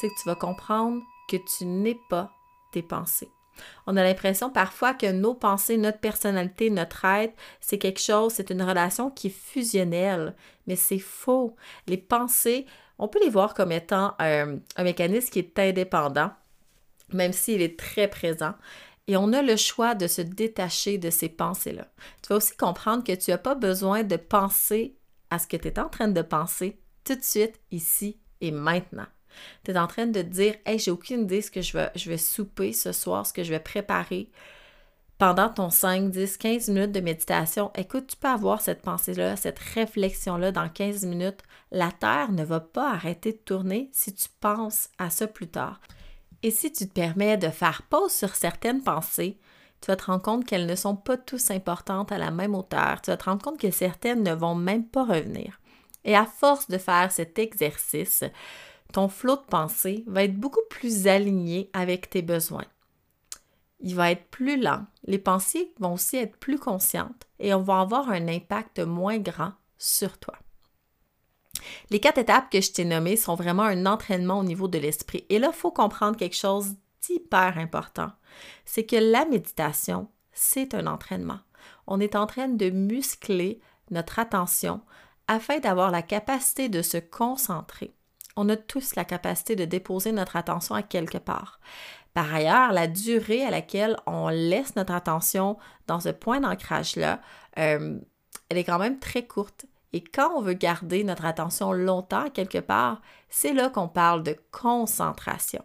C'est 0.00 0.08
que 0.08 0.22
tu 0.22 0.28
vas 0.28 0.34
comprendre 0.34 1.02
que 1.28 1.36
tu 1.36 1.64
n'es 1.64 1.98
pas 2.08 2.32
tes 2.72 2.82
pensées. 2.82 3.30
On 3.86 3.96
a 3.96 4.02
l'impression 4.02 4.50
parfois 4.50 4.94
que 4.94 5.10
nos 5.10 5.34
pensées, 5.34 5.76
notre 5.76 6.00
personnalité, 6.00 6.70
notre 6.70 7.04
être, 7.04 7.34
c'est 7.60 7.78
quelque 7.78 8.00
chose, 8.00 8.32
c'est 8.32 8.50
une 8.50 8.62
relation 8.62 9.10
qui 9.10 9.26
est 9.28 9.30
fusionnelle, 9.30 10.34
mais 10.66 10.76
c'est 10.76 10.98
faux. 10.98 11.54
Les 11.86 11.98
pensées, 11.98 12.66
on 12.98 13.08
peut 13.08 13.20
les 13.22 13.30
voir 13.30 13.54
comme 13.54 13.72
étant 13.72 14.14
un, 14.18 14.58
un 14.76 14.84
mécanisme 14.84 15.30
qui 15.30 15.40
est 15.40 15.58
indépendant, 15.58 16.30
même 17.12 17.32
s'il 17.32 17.60
est 17.60 17.78
très 17.78 18.08
présent. 18.08 18.54
Et 19.08 19.16
on 19.16 19.32
a 19.32 19.42
le 19.42 19.56
choix 19.56 19.94
de 19.94 20.06
se 20.06 20.22
détacher 20.22 20.98
de 20.98 21.10
ces 21.10 21.28
pensées-là. 21.28 21.88
Tu 22.22 22.28
vas 22.28 22.36
aussi 22.36 22.56
comprendre 22.56 23.02
que 23.02 23.12
tu 23.12 23.30
n'as 23.30 23.38
pas 23.38 23.54
besoin 23.54 24.04
de 24.04 24.16
penser 24.16 24.96
à 25.30 25.38
ce 25.38 25.46
que 25.46 25.56
tu 25.56 25.68
es 25.68 25.78
en 25.78 25.88
train 25.88 26.08
de 26.08 26.22
penser 26.22 26.80
tout 27.04 27.16
de 27.16 27.22
suite, 27.22 27.60
ici 27.70 28.20
et 28.40 28.52
maintenant. 28.52 29.06
Tu 29.64 29.70
es 29.70 29.78
en 29.78 29.86
train 29.86 30.06
de 30.06 30.22
dire 30.22 30.54
Hey, 30.64 30.78
j'ai 30.78 30.90
aucune 30.90 31.22
idée 31.22 31.42
ce 31.42 31.50
que 31.50 31.62
je 31.62 31.76
vais, 31.76 31.90
je 31.96 32.10
vais 32.10 32.18
souper 32.18 32.72
ce 32.72 32.92
soir, 32.92 33.26
ce 33.26 33.32
que 33.32 33.42
je 33.42 33.50
vais 33.50 33.60
préparer 33.60 34.30
pendant 35.18 35.48
ton 35.48 35.70
5, 35.70 36.10
10, 36.10 36.36
15 36.36 36.68
minutes 36.68 36.90
de 36.90 37.00
méditation. 37.00 37.70
Écoute, 37.76 38.08
tu 38.08 38.16
peux 38.16 38.28
avoir 38.28 38.60
cette 38.60 38.82
pensée-là, 38.82 39.36
cette 39.36 39.58
réflexion-là 39.60 40.50
dans 40.50 40.68
15 40.68 41.04
minutes. 41.04 41.42
La 41.70 41.92
Terre 41.92 42.32
ne 42.32 42.44
va 42.44 42.58
pas 42.58 42.90
arrêter 42.90 43.30
de 43.32 43.38
tourner 43.38 43.88
si 43.92 44.12
tu 44.14 44.28
penses 44.40 44.88
à 44.98 45.10
ça 45.10 45.28
plus 45.28 45.46
tard. 45.46 45.80
Et 46.42 46.50
si 46.50 46.72
tu 46.72 46.88
te 46.88 46.92
permets 46.92 47.36
de 47.36 47.48
faire 47.48 47.82
pause 47.82 48.12
sur 48.12 48.34
certaines 48.34 48.82
pensées, 48.82 49.38
tu 49.80 49.88
vas 49.88 49.96
te 49.96 50.04
rendre 50.04 50.22
compte 50.22 50.44
qu'elles 50.44 50.66
ne 50.66 50.76
sont 50.76 50.96
pas 50.96 51.16
tous 51.16 51.50
importantes 51.50 52.12
à 52.12 52.18
la 52.18 52.30
même 52.30 52.54
hauteur. 52.54 53.00
Tu 53.02 53.10
vas 53.10 53.16
te 53.16 53.24
rendre 53.24 53.42
compte 53.42 53.60
que 53.60 53.70
certaines 53.70 54.22
ne 54.22 54.34
vont 54.34 54.54
même 54.54 54.86
pas 54.86 55.04
revenir. 55.04 55.60
Et 56.04 56.16
à 56.16 56.24
force 56.24 56.68
de 56.68 56.78
faire 56.78 57.10
cet 57.12 57.38
exercice, 57.38 58.24
ton 58.92 59.08
flot 59.08 59.36
de 59.36 59.42
pensée 59.42 60.04
va 60.06 60.24
être 60.24 60.36
beaucoup 60.36 60.64
plus 60.70 61.06
aligné 61.06 61.70
avec 61.72 62.10
tes 62.10 62.22
besoins. 62.22 62.66
Il 63.80 63.96
va 63.96 64.12
être 64.12 64.26
plus 64.30 64.60
lent. 64.60 64.86
Les 65.04 65.18
pensées 65.18 65.72
vont 65.80 65.94
aussi 65.94 66.16
être 66.16 66.36
plus 66.36 66.58
conscientes 66.58 67.26
et 67.40 67.52
on 67.54 67.62
va 67.62 67.80
avoir 67.80 68.08
un 68.08 68.28
impact 68.28 68.78
moins 68.78 69.18
grand 69.18 69.52
sur 69.78 70.18
toi. 70.18 70.34
Les 71.90 72.00
quatre 72.00 72.18
étapes 72.18 72.50
que 72.50 72.60
je 72.60 72.72
t'ai 72.72 72.84
nommées 72.84 73.16
sont 73.16 73.34
vraiment 73.34 73.64
un 73.64 73.86
entraînement 73.86 74.38
au 74.38 74.44
niveau 74.44 74.68
de 74.68 74.78
l'esprit. 74.78 75.24
Et 75.28 75.38
là, 75.38 75.50
il 75.52 75.56
faut 75.56 75.70
comprendre 75.70 76.16
quelque 76.16 76.36
chose 76.36 76.74
d'hyper 77.02 77.58
important. 77.58 78.10
C'est 78.64 78.86
que 78.86 78.96
la 78.96 79.24
méditation, 79.24 80.08
c'est 80.32 80.74
un 80.74 80.86
entraînement. 80.86 81.40
on 81.86 82.00
est 82.00 82.16
en 82.16 82.26
train 82.26 82.48
de 82.48 82.70
muscler 82.70 83.60
notre 83.90 84.18
attention 84.18 84.80
afin 85.28 85.58
d'avoir 85.58 85.90
la 85.90 86.02
capacité 86.02 86.68
de 86.68 86.82
se 86.82 86.96
concentrer. 86.96 87.94
On 88.36 88.48
a 88.48 88.56
tous 88.56 88.94
la 88.94 89.04
capacité 89.04 89.56
de 89.56 89.64
déposer 89.64 90.12
notre 90.12 90.36
attention 90.36 90.74
à 90.74 90.82
quelque 90.82 91.18
part. 91.18 91.60
Par 92.14 92.32
ailleurs, 92.32 92.72
la 92.72 92.86
durée 92.86 93.44
à 93.44 93.50
laquelle 93.50 93.96
on 94.06 94.28
laisse 94.28 94.76
notre 94.76 94.92
attention 94.92 95.58
dans 95.86 96.00
ce 96.00 96.10
point 96.10 96.40
d'ancrage-là, 96.40 97.20
euh, 97.58 97.98
elle 98.48 98.58
est 98.58 98.64
quand 98.64 98.78
même 98.78 98.98
très 98.98 99.26
courte. 99.26 99.66
Et 99.92 100.02
quand 100.02 100.32
on 100.36 100.40
veut 100.40 100.54
garder 100.54 101.04
notre 101.04 101.24
attention 101.24 101.72
longtemps 101.72 102.30
quelque 102.30 102.58
part, 102.58 103.00
c'est 103.28 103.52
là 103.52 103.68
qu'on 103.68 103.88
parle 103.88 104.22
de 104.22 104.36
concentration. 104.50 105.64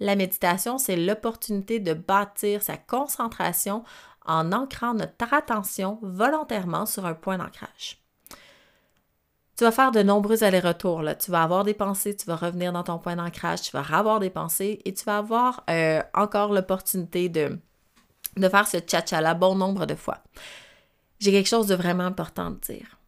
La 0.00 0.16
méditation, 0.16 0.78
c'est 0.78 0.96
l'opportunité 0.96 1.78
de 1.78 1.92
bâtir 1.92 2.62
sa 2.62 2.76
concentration 2.76 3.84
en 4.26 4.52
ancrant 4.52 4.94
notre 4.94 5.32
attention 5.32 5.98
volontairement 6.02 6.86
sur 6.86 7.06
un 7.06 7.14
point 7.14 7.38
d'ancrage. 7.38 7.98
Tu 9.56 9.64
vas 9.64 9.72
faire 9.72 9.92
de 9.92 10.02
nombreux 10.02 10.42
allers-retours. 10.42 11.04
Tu 11.18 11.30
vas 11.30 11.42
avoir 11.42 11.64
des 11.64 11.74
pensées, 11.74 12.16
tu 12.16 12.24
vas 12.26 12.36
revenir 12.36 12.72
dans 12.72 12.82
ton 12.82 12.98
point 12.98 13.16
d'ancrage, 13.16 13.60
tu 13.60 13.72
vas 13.72 13.84
avoir 13.92 14.18
des 14.18 14.30
pensées 14.30 14.80
et 14.86 14.94
tu 14.94 15.04
vas 15.04 15.18
avoir 15.18 15.64
euh, 15.68 16.02
encore 16.14 16.54
l'opportunité 16.54 17.28
de, 17.28 17.58
de 18.36 18.48
faire 18.48 18.66
ce 18.66 18.78
tcha-tcha-là 18.78 19.34
bon 19.34 19.54
nombre 19.56 19.84
de 19.84 19.94
fois. 19.94 20.18
J'ai 21.18 21.30
quelque 21.30 21.48
chose 21.48 21.66
de 21.66 21.74
vraiment 21.74 22.04
important 22.04 22.46
à 22.46 22.72
dire. 22.72 22.99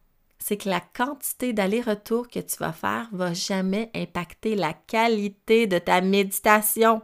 C'est 0.45 0.57
que 0.57 0.67
la 0.67 0.81
quantité 0.81 1.53
d'allers-retours 1.53 2.27
que 2.27 2.41
tu 2.41 2.57
vas 2.57 2.73
faire 2.73 3.07
va 3.13 3.33
jamais 3.33 3.89
impacter 3.95 4.55
la 4.55 4.73
qualité 4.73 5.67
de 5.67 5.77
ta 5.77 6.01
méditation. 6.01 7.01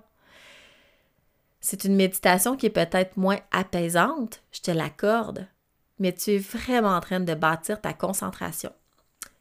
C'est 1.62 1.86
une 1.86 1.96
méditation 1.96 2.58
qui 2.58 2.66
est 2.66 2.70
peut-être 2.70 3.16
moins 3.16 3.40
apaisante, 3.52 4.44
je 4.52 4.60
te 4.60 4.72
l'accorde, 4.72 5.48
mais 6.00 6.12
tu 6.12 6.32
es 6.32 6.38
vraiment 6.38 6.90
en 6.90 7.00
train 7.00 7.22
de 7.22 7.34
bâtir 7.34 7.80
ta 7.80 7.94
concentration. 7.94 8.74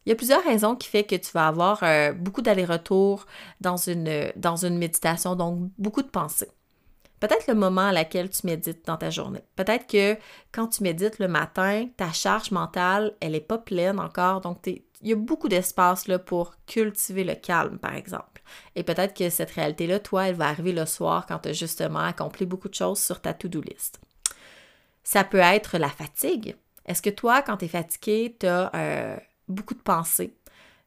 Il 0.06 0.10
y 0.10 0.12
a 0.12 0.14
plusieurs 0.14 0.44
raisons 0.44 0.76
qui 0.76 0.88
font 0.88 1.02
que 1.02 1.16
tu 1.16 1.32
vas 1.32 1.48
avoir 1.48 1.82
euh, 1.82 2.12
beaucoup 2.12 2.40
d'allers-retours 2.40 3.26
dans 3.60 3.76
une, 3.76 4.30
dans 4.36 4.64
une 4.64 4.78
méditation, 4.78 5.34
donc 5.34 5.72
beaucoup 5.76 6.02
de 6.02 6.08
pensées. 6.08 6.52
Peut-être 7.20 7.46
le 7.48 7.54
moment 7.54 7.88
à 7.88 7.92
laquelle 7.92 8.30
tu 8.30 8.46
médites 8.46 8.86
dans 8.86 8.96
ta 8.96 9.10
journée. 9.10 9.42
Peut-être 9.56 9.86
que 9.86 10.16
quand 10.52 10.68
tu 10.68 10.82
médites 10.82 11.18
le 11.18 11.28
matin, 11.28 11.88
ta 11.96 12.12
charge 12.12 12.50
mentale, 12.50 13.16
elle 13.20 13.32
n'est 13.32 13.40
pas 13.40 13.58
pleine 13.58 13.98
encore, 13.98 14.40
donc 14.40 14.58
il 14.66 14.82
y 15.02 15.12
a 15.12 15.16
beaucoup 15.16 15.48
d'espace 15.48 16.06
pour 16.26 16.54
cultiver 16.66 17.24
le 17.24 17.34
calme, 17.34 17.78
par 17.78 17.94
exemple. 17.94 18.42
Et 18.74 18.82
peut-être 18.82 19.14
que 19.14 19.30
cette 19.30 19.50
réalité-là, 19.50 20.00
toi, 20.00 20.28
elle 20.28 20.34
va 20.34 20.48
arriver 20.48 20.72
le 20.72 20.86
soir 20.86 21.26
quand 21.26 21.40
tu 21.40 21.50
as 21.50 21.52
justement 21.52 22.00
accompli 22.00 22.46
beaucoup 22.46 22.68
de 22.68 22.74
choses 22.74 23.00
sur 23.00 23.20
ta 23.20 23.34
to-do 23.34 23.60
list. 23.60 24.00
Ça 25.02 25.24
peut 25.24 25.38
être 25.38 25.78
la 25.78 25.88
fatigue. 25.88 26.56
Est-ce 26.86 27.02
que 27.02 27.10
toi, 27.10 27.42
quand 27.42 27.58
tu 27.58 27.66
es 27.66 27.68
fatigué, 27.68 28.36
tu 28.38 28.46
as 28.46 28.70
euh, 28.74 29.16
beaucoup 29.46 29.74
de 29.74 29.82
pensées? 29.82 30.34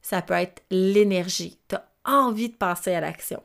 Ça 0.01 0.21
peut 0.21 0.33
être 0.33 0.63
l'énergie. 0.71 1.59
Tu 1.67 1.75
as 1.75 1.85
envie 2.05 2.50
de 2.50 2.55
passer 2.55 2.93
à 2.93 3.01
l'action. 3.01 3.41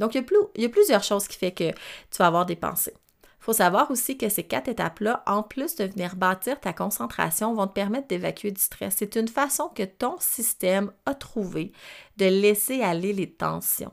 Donc, 0.00 0.14
il 0.14 0.24
y, 0.56 0.64
a 0.64 0.68
plusieurs 0.68 1.04
choses 1.04 1.28
qui 1.28 1.38
font 1.38 1.50
que 1.50 1.70
tu 1.70 2.18
vas 2.18 2.26
avoir 2.26 2.46
des 2.46 2.56
pensées. 2.56 2.94
Il 3.22 3.44
faut 3.44 3.52
savoir 3.52 3.90
aussi 3.90 4.18
que 4.18 4.28
ces 4.28 4.42
quatre 4.42 4.68
étapes-là, 4.68 5.22
en 5.26 5.42
plus 5.42 5.76
de 5.76 5.84
venir 5.84 6.16
bâtir 6.16 6.58
ta 6.58 6.72
concentration, 6.72 7.54
vont 7.54 7.66
te 7.66 7.72
permettre 7.72 8.08
d'évacuer 8.08 8.50
du 8.50 8.60
stress. 8.60 8.96
C'est 8.98 9.16
une 9.16 9.28
façon 9.28 9.68
que 9.68 9.82
ton 9.82 10.16
système 10.18 10.90
a 11.06 11.14
trouvé 11.14 11.72
de 12.16 12.26
laisser 12.26 12.82
aller 12.82 13.12
les 13.12 13.30
tensions. 13.30 13.92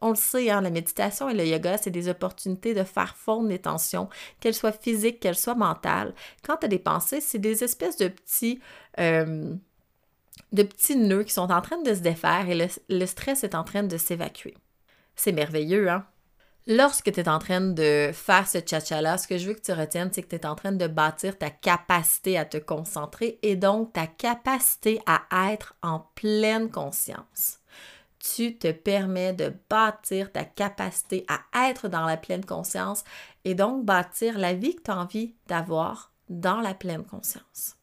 On 0.00 0.10
le 0.10 0.16
sait, 0.16 0.50
hein, 0.50 0.60
la 0.60 0.70
méditation 0.70 1.28
et 1.28 1.34
le 1.34 1.44
yoga, 1.44 1.76
c'est 1.76 1.90
des 1.90 2.08
opportunités 2.08 2.74
de 2.74 2.84
faire 2.84 3.16
fondre 3.16 3.48
les 3.48 3.58
tensions, 3.58 4.08
qu'elles 4.40 4.54
soient 4.54 4.72
physiques, 4.72 5.20
qu'elles 5.20 5.36
soient 5.36 5.54
mentales. 5.54 6.14
Quand 6.44 6.56
tu 6.56 6.66
as 6.66 6.68
des 6.68 6.78
pensées, 6.78 7.20
c'est 7.20 7.38
des 7.38 7.64
espèces 7.64 7.96
de 7.96 8.08
petits, 8.08 8.60
euh, 9.00 9.54
de 10.52 10.62
petits 10.62 10.96
nœuds 10.96 11.24
qui 11.24 11.32
sont 11.32 11.50
en 11.50 11.60
train 11.60 11.82
de 11.82 11.94
se 11.94 12.00
défaire 12.00 12.48
et 12.48 12.68
le, 12.88 13.06
stress 13.06 13.42
est 13.44 13.54
en 13.54 13.64
train 13.64 13.82
de 13.82 13.96
s'évacuer. 13.96 14.54
C'est 15.18 15.32
merveilleux, 15.32 15.90
hein? 15.90 16.06
Lorsque 16.66 17.10
tu 17.10 17.20
es 17.20 17.28
en 17.28 17.38
train 17.38 17.60
de 17.60 18.10
faire 18.12 18.46
ce 18.46 18.58
tcha-tcha-là, 18.58 19.16
ce 19.16 19.26
que 19.26 19.38
je 19.38 19.48
veux 19.48 19.54
que 19.54 19.62
tu 19.62 19.72
retiennes, 19.72 20.10
c'est 20.12 20.22
que 20.22 20.28
tu 20.28 20.36
es 20.36 20.46
en 20.46 20.54
train 20.54 20.72
de 20.72 20.86
bâtir 20.86 21.38
ta 21.38 21.48
capacité 21.48 22.38
à 22.38 22.44
te 22.44 22.58
concentrer 22.58 23.38
et 23.42 23.56
donc 23.56 23.94
ta 23.94 24.06
capacité 24.06 25.00
à 25.06 25.50
être 25.50 25.74
en 25.82 26.00
pleine 26.14 26.70
conscience. 26.70 27.58
Tu 28.18 28.58
te 28.58 28.70
permets 28.70 29.32
de 29.32 29.54
bâtir 29.70 30.30
ta 30.30 30.44
capacité 30.44 31.24
à 31.28 31.68
être 31.70 31.88
dans 31.88 32.04
la 32.04 32.18
pleine 32.18 32.44
conscience 32.44 33.02
et 33.44 33.54
donc 33.54 33.84
bâtir 33.84 34.38
la 34.38 34.52
vie 34.52 34.76
que 34.76 34.82
tu 34.82 34.90
as 34.90 34.98
envie 34.98 35.34
d'avoir 35.46 36.12
dans 36.28 36.60
la 36.60 36.74
pleine 36.74 37.04
conscience 37.04 37.78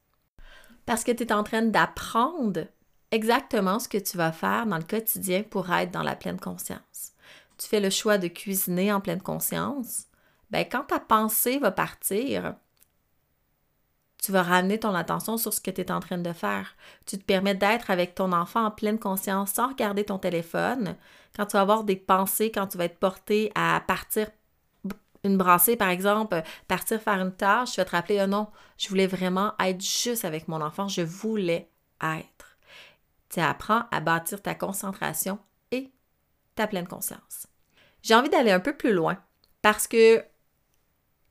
parce 0.86 1.04
que 1.04 1.12
tu 1.12 1.24
es 1.24 1.34
en 1.34 1.44
train 1.44 1.64
d'apprendre 1.64 2.66
exactement 3.12 3.80
ce 3.80 3.88
que 3.88 3.98
tu 3.98 4.18
vas 4.18 4.32
faire 4.32 4.66
dans 4.66 4.78
le 4.78 4.84
quotidien 4.84 5.44
pour 5.44 5.72
être 5.72 5.92
dans 5.92 6.04
la 6.04 6.16
pleine 6.16 6.40
conscience. 6.40 7.14
Tu 7.58 7.68
fais 7.68 7.80
le 7.80 7.90
choix 7.90 8.18
de 8.18 8.28
cuisiner 8.28 8.92
en 8.92 9.02
pleine 9.02 9.22
conscience. 9.22 10.06
Ben, 10.52 10.66
quand 10.70 10.84
ta 10.84 11.00
pensée 11.00 11.58
va 11.58 11.72
partir, 11.72 12.56
tu 14.22 14.32
vas 14.32 14.44
ramener 14.44 14.80
ton 14.80 14.96
attention 14.96 15.38
sur 15.38 15.54
ce 15.54 15.62
que 15.62 15.72
tu 15.72 15.82
es 15.82 15.92
en 15.92 16.00
train 16.00 16.18
de 16.18 16.34
faire. 16.34 16.76
Tu 17.06 17.18
te 17.18 17.24
permets 17.24 17.56
d'être 17.56 17.92
avec 17.92 18.16
ton 18.16 18.32
enfant 18.32 18.66
en 18.66 18.72
pleine 18.72 19.00
conscience 19.00 19.52
sans 19.52 19.70
regarder 19.70 20.04
ton 20.04 20.18
téléphone. 20.18 20.96
Quand 21.36 21.46
tu 21.46 21.54
vas 21.54 21.62
avoir 21.62 21.84
des 21.84 21.96
pensées, 21.96 22.52
quand 22.52 22.68
tu 22.68 22.78
vas 22.78 22.86
être 22.86 22.98
porté 22.98 23.52
à 23.56 23.82
partir 23.86 24.30
une 25.24 25.38
brassée, 25.38 25.76
par 25.76 25.90
exemple, 25.90 26.42
partir 26.68 27.02
faire 27.02 27.20
une 27.20 27.36
tâche, 27.36 27.72
je 27.72 27.78
vais 27.78 27.86
te 27.86 27.92
rappeler, 27.92 28.22
oh 28.24 28.28
non, 28.28 28.48
je 28.78 28.90
voulais 28.90 29.08
vraiment 29.08 29.54
être 29.60 29.82
juste 29.82 30.26
avec 30.26 30.48
mon 30.48 30.62
enfant, 30.62 30.88
je 30.88 31.02
voulais 31.02 31.70
être. 32.02 32.58
Tu 33.30 33.40
apprends 33.40 33.84
à 33.92 34.00
bâtir 34.00 34.42
ta 34.42 34.56
concentration 34.56 35.40
ta 36.56 36.68
pleine 36.68 36.88
conscience. 36.88 37.48
J'ai 38.02 38.16
envie 38.16 38.30
d'aller 38.30 38.52
un 38.52 38.60
peu 38.60 38.76
plus 38.76 38.94
loin 38.94 39.18
parce 39.62 39.88
que 39.88 40.24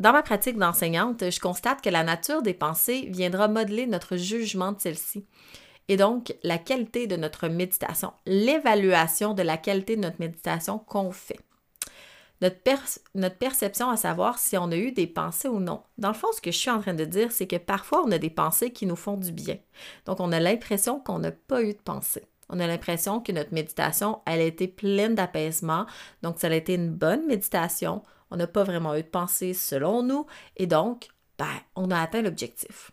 dans 0.00 0.12
ma 0.12 0.22
pratique 0.22 0.58
d'enseignante, 0.58 1.30
je 1.30 1.40
constate 1.40 1.80
que 1.80 1.90
la 1.90 2.02
nature 2.02 2.42
des 2.42 2.54
pensées 2.54 3.08
viendra 3.10 3.48
modeler 3.48 3.86
notre 3.86 4.16
jugement 4.16 4.72
de 4.72 4.80
celles-ci 4.80 5.26
et 5.88 5.96
donc 5.96 6.34
la 6.42 6.58
qualité 6.58 7.06
de 7.06 7.16
notre 7.16 7.48
méditation, 7.48 8.12
l'évaluation 8.26 9.34
de 9.34 9.42
la 9.42 9.56
qualité 9.56 9.96
de 9.96 10.02
notre 10.02 10.20
méditation 10.20 10.78
qu'on 10.78 11.12
fait 11.12 11.38
notre, 13.14 13.36
perception 13.38 13.90
à 13.90 13.96
savoir 13.96 14.38
si 14.38 14.56
on 14.56 14.70
a 14.70 14.76
eu 14.76 14.92
des 14.92 15.06
pensées 15.06 15.48
ou 15.48 15.60
non. 15.60 15.82
Dans 15.98 16.08
le 16.08 16.14
fond, 16.14 16.28
ce 16.32 16.40
que 16.40 16.50
je 16.50 16.58
suis 16.58 16.70
en 16.70 16.80
train 16.80 16.94
de 16.94 17.04
dire, 17.04 17.32
c'est 17.32 17.46
que 17.46 17.56
parfois, 17.56 18.02
on 18.04 18.10
a 18.10 18.18
des 18.18 18.30
pensées 18.30 18.70
qui 18.70 18.86
nous 18.86 18.96
font 18.96 19.16
du 19.16 19.32
bien. 19.32 19.56
Donc, 20.06 20.20
on 20.20 20.32
a 20.32 20.40
l'impression 20.40 21.00
qu'on 21.00 21.18
n'a 21.18 21.32
pas 21.32 21.62
eu 21.62 21.72
de 21.72 21.80
pensée. 21.80 22.26
On 22.48 22.60
a 22.60 22.66
l'impression 22.66 23.20
que 23.20 23.32
notre 23.32 23.54
méditation, 23.54 24.20
elle 24.26 24.40
a 24.40 24.44
été 24.44 24.68
pleine 24.68 25.14
d'apaisement. 25.14 25.86
Donc, 26.22 26.38
ça 26.38 26.48
a 26.48 26.54
été 26.54 26.74
une 26.74 26.90
bonne 26.90 27.26
méditation. 27.26 28.02
On 28.30 28.36
n'a 28.36 28.46
pas 28.46 28.64
vraiment 28.64 28.94
eu 28.94 29.02
de 29.02 29.08
pensée 29.08 29.54
selon 29.54 30.02
nous. 30.02 30.26
Et 30.56 30.66
donc, 30.66 31.08
ben, 31.38 31.46
on 31.74 31.90
a 31.90 32.00
atteint 32.00 32.22
l'objectif. 32.22 32.90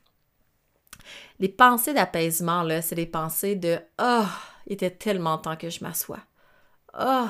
Les 1.40 1.50
pensées 1.50 1.94
d'apaisement, 1.94 2.64
là, 2.64 2.82
c'est 2.82 2.96
des 2.96 3.06
pensées 3.06 3.56
de 3.56 3.80
Oh, 4.02 4.26
il 4.68 4.74
était 4.74 4.92
tellement 4.92 5.38
temps 5.38 5.58
que 5.58 5.70
je 5.70 5.84
m'assois. 5.84 6.20
Oh, 7.00 7.28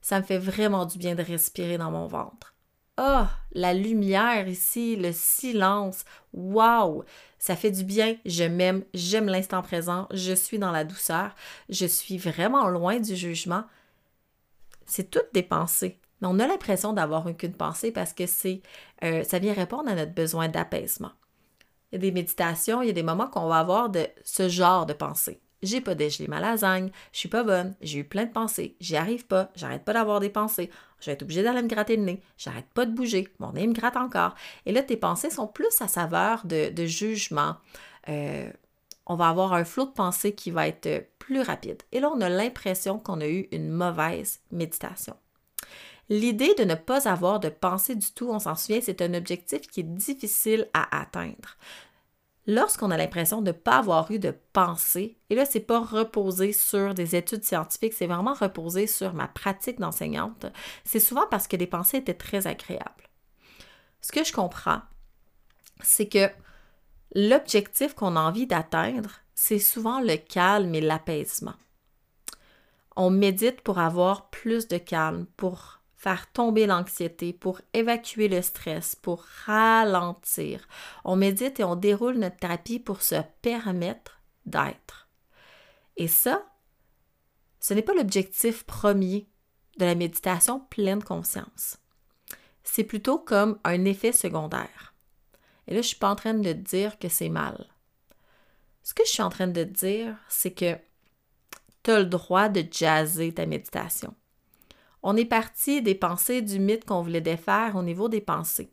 ça 0.00 0.20
me 0.20 0.24
fait 0.24 0.38
vraiment 0.38 0.86
du 0.86 0.98
bien 0.98 1.14
de 1.14 1.22
respirer 1.22 1.78
dans 1.78 1.90
mon 1.90 2.06
ventre. 2.06 2.53
Ah, 2.96 3.30
la 3.52 3.74
lumière 3.74 4.46
ici, 4.46 4.94
le 4.94 5.10
silence, 5.12 6.04
waouh, 6.32 7.02
ça 7.38 7.56
fait 7.56 7.72
du 7.72 7.82
bien, 7.82 8.16
je 8.24 8.44
m'aime, 8.44 8.84
j'aime 8.94 9.26
l'instant 9.26 9.62
présent, 9.62 10.06
je 10.12 10.32
suis 10.32 10.60
dans 10.60 10.70
la 10.70 10.84
douceur, 10.84 11.34
je 11.68 11.86
suis 11.86 12.18
vraiment 12.18 12.68
loin 12.68 13.00
du 13.00 13.16
jugement. 13.16 13.64
C'est 14.86 15.10
toutes 15.10 15.32
des 15.34 15.42
pensées. 15.42 15.98
Mais 16.20 16.28
on 16.28 16.38
a 16.38 16.46
l'impression 16.46 16.92
d'avoir 16.92 17.24
qu'une 17.36 17.54
pensée 17.54 17.90
parce 17.90 18.12
que 18.12 18.26
c'est, 18.26 18.62
euh, 19.02 19.24
ça 19.24 19.40
vient 19.40 19.54
répondre 19.54 19.90
à 19.90 19.94
notre 19.96 20.14
besoin 20.14 20.48
d'apaisement. 20.48 21.12
Il 21.90 21.96
y 21.96 21.98
a 21.98 21.98
des 21.98 22.12
méditations, 22.12 22.80
il 22.80 22.86
y 22.86 22.90
a 22.90 22.94
des 22.94 23.02
moments 23.02 23.28
qu'on 23.28 23.48
va 23.48 23.58
avoir 23.58 23.90
de 23.90 24.06
ce 24.22 24.48
genre 24.48 24.86
de 24.86 24.92
pensée 24.92 25.40
j'ai 25.62 25.80
pas 25.80 25.94
dégelé 25.94 26.28
ma 26.28 26.40
lasagne, 26.40 26.90
je 27.12 27.18
suis 27.18 27.28
pas 27.28 27.42
bonne, 27.42 27.74
j'ai 27.80 28.00
eu 28.00 28.04
plein 28.04 28.24
de 28.24 28.32
pensées, 28.32 28.76
j'y 28.80 28.96
arrive 28.96 29.26
pas, 29.26 29.50
j'arrête 29.54 29.84
pas 29.84 29.92
d'avoir 29.92 30.20
des 30.20 30.30
pensées, 30.30 30.70
je 31.00 31.06
vais 31.06 31.12
être 31.12 31.22
obligée 31.22 31.42
d'aller 31.42 31.62
me 31.62 31.68
gratter 31.68 31.96
le 31.96 32.02
nez, 32.02 32.22
j'arrête 32.36 32.68
pas 32.74 32.86
de 32.86 32.92
bouger, 32.92 33.28
mon 33.38 33.52
nez 33.52 33.66
me 33.66 33.72
gratte 33.72 33.96
encore. 33.96 34.34
Et 34.66 34.72
là, 34.72 34.82
tes 34.82 34.96
pensées 34.96 35.30
sont 35.30 35.46
plus 35.46 35.80
à 35.80 35.88
saveur 35.88 36.44
de, 36.44 36.86
jugement. 36.86 37.56
Euh, 38.08 38.50
on 39.06 39.16
va 39.16 39.28
avoir 39.28 39.52
un 39.52 39.64
flot 39.64 39.86
de 39.86 39.92
pensées 39.92 40.34
qui 40.34 40.50
va 40.50 40.66
être 40.66 41.06
plus 41.18 41.40
rapide. 41.40 41.82
Et 41.92 42.00
là, 42.00 42.10
on 42.14 42.20
a 42.20 42.28
l'impression 42.28 42.98
qu'on 42.98 43.20
a 43.20 43.26
eu 43.26 43.48
une 43.52 43.70
mauvaise 43.70 44.40
méditation. 44.50 45.16
L'idée 46.10 46.54
de 46.58 46.64
ne 46.64 46.74
pas 46.74 47.08
avoir 47.08 47.40
de 47.40 47.48
pensée 47.48 47.96
du 47.96 48.12
tout, 48.12 48.28
on 48.28 48.38
s'en 48.38 48.56
souvient, 48.56 48.80
c'est 48.82 49.00
un 49.00 49.14
objectif 49.14 49.62
qui 49.62 49.80
est 49.80 49.94
difficile 49.94 50.68
à 50.74 51.00
atteindre 51.00 51.56
lorsqu'on 52.46 52.90
a 52.90 52.96
l'impression 52.96 53.40
de 53.40 53.48
ne 53.48 53.52
pas 53.52 53.78
avoir 53.78 54.10
eu 54.10 54.18
de 54.18 54.34
pensée, 54.52 55.18
et 55.30 55.34
là, 55.34 55.44
c'est 55.44 55.60
pas 55.60 55.80
reposé 55.80 56.52
sur 56.52 56.94
des 56.94 57.16
études 57.16 57.44
scientifiques, 57.44 57.94
c'est 57.94 58.06
vraiment 58.06 58.34
reposé 58.34 58.86
sur 58.86 59.14
ma 59.14 59.28
pratique 59.28 59.80
d'enseignante, 59.80 60.46
c'est 60.84 61.00
souvent 61.00 61.26
parce 61.30 61.48
que 61.48 61.56
les 61.56 61.66
pensées 61.66 61.98
étaient 61.98 62.14
très 62.14 62.46
agréables. 62.46 63.08
Ce 64.00 64.12
que 64.12 64.24
je 64.24 64.32
comprends, 64.32 64.82
c'est 65.82 66.08
que 66.08 66.28
l'objectif 67.14 67.94
qu'on 67.94 68.16
a 68.16 68.20
envie 68.20 68.46
d'atteindre, 68.46 69.10
c'est 69.34 69.58
souvent 69.58 70.00
le 70.00 70.16
calme 70.16 70.74
et 70.74 70.80
l'apaisement. 70.80 71.54
On 72.96 73.10
médite 73.10 73.62
pour 73.62 73.78
avoir 73.78 74.30
plus 74.30 74.68
de 74.68 74.78
calme, 74.78 75.26
pour 75.36 75.80
faire 76.04 76.30
tomber 76.32 76.66
l'anxiété, 76.66 77.32
pour 77.32 77.62
évacuer 77.72 78.28
le 78.28 78.42
stress, 78.42 78.94
pour 78.94 79.24
ralentir. 79.46 80.68
On 81.02 81.16
médite 81.16 81.60
et 81.60 81.64
on 81.64 81.76
déroule 81.76 82.18
notre 82.18 82.36
thérapie 82.36 82.78
pour 82.78 83.00
se 83.00 83.22
permettre 83.40 84.20
d'être. 84.44 85.08
Et 85.96 86.06
ça, 86.06 86.44
ce 87.58 87.72
n'est 87.72 87.80
pas 87.80 87.94
l'objectif 87.94 88.64
premier 88.64 89.26
de 89.78 89.86
la 89.86 89.94
méditation 89.94 90.60
pleine 90.60 91.02
conscience. 91.02 91.78
C'est 92.64 92.84
plutôt 92.84 93.18
comme 93.18 93.58
un 93.64 93.86
effet 93.86 94.12
secondaire. 94.12 94.94
Et 95.66 95.70
là, 95.70 95.76
je 95.76 95.86
ne 95.86 95.88
suis 95.88 95.96
pas 95.96 96.10
en 96.10 96.16
train 96.16 96.34
de 96.34 96.52
dire 96.52 96.98
que 96.98 97.08
c'est 97.08 97.30
mal. 97.30 97.66
Ce 98.82 98.92
que 98.92 99.06
je 99.06 99.10
suis 99.10 99.22
en 99.22 99.30
train 99.30 99.46
de 99.46 99.64
dire, 99.64 100.18
c'est 100.28 100.52
que 100.52 100.76
tu 101.82 101.90
as 101.90 102.00
le 102.00 102.04
droit 102.04 102.50
de 102.50 102.62
jazzer 102.70 103.32
ta 103.32 103.46
méditation. 103.46 104.14
On 105.06 105.18
est 105.18 105.26
parti 105.26 105.82
des 105.82 105.94
pensées 105.94 106.40
du 106.40 106.58
mythe 106.58 106.86
qu'on 106.86 107.02
voulait 107.02 107.20
défaire 107.20 107.76
au 107.76 107.82
niveau 107.82 108.08
des 108.08 108.22
pensées. 108.22 108.72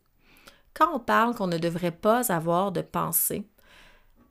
Quand 0.72 0.88
on 0.94 0.98
parle 0.98 1.34
qu'on 1.34 1.46
ne 1.46 1.58
devrait 1.58 1.90
pas 1.92 2.32
avoir 2.32 2.72
de 2.72 2.80
pensées, 2.80 3.46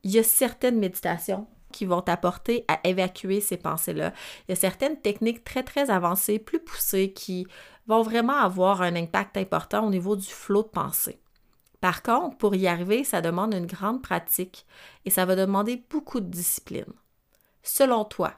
il 0.01 0.09
y 0.09 0.17
a 0.17 0.23
certaines 0.23 0.79
méditations 0.79 1.45
qui 1.71 1.85
vont 1.85 2.01
t'apporter 2.01 2.65
à 2.67 2.79
évacuer 2.85 3.39
ces 3.39 3.57
pensées-là. 3.57 4.13
Il 4.39 4.49
y 4.49 4.53
a 4.53 4.55
certaines 4.55 4.99
techniques 4.99 5.43
très, 5.43 5.61
très 5.61 5.91
avancées, 5.91 6.39
plus 6.39 6.59
poussées, 6.59 7.13
qui 7.13 7.45
vont 7.85 8.01
vraiment 8.01 8.39
avoir 8.39 8.81
un 8.81 8.95
impact 8.95 9.37
important 9.37 9.85
au 9.85 9.91
niveau 9.91 10.15
du 10.15 10.27
flot 10.27 10.63
de 10.63 10.69
pensée. 10.69 11.21
Par 11.81 12.01
contre, 12.01 12.35
pour 12.37 12.55
y 12.55 12.65
arriver, 12.65 13.03
ça 13.03 13.21
demande 13.21 13.53
une 13.53 13.67
grande 13.67 14.01
pratique 14.01 14.65
et 15.05 15.11
ça 15.11 15.25
va 15.25 15.35
demander 15.35 15.85
beaucoup 15.87 16.19
de 16.19 16.31
discipline. 16.31 16.93
Selon 17.61 18.05
toi, 18.05 18.33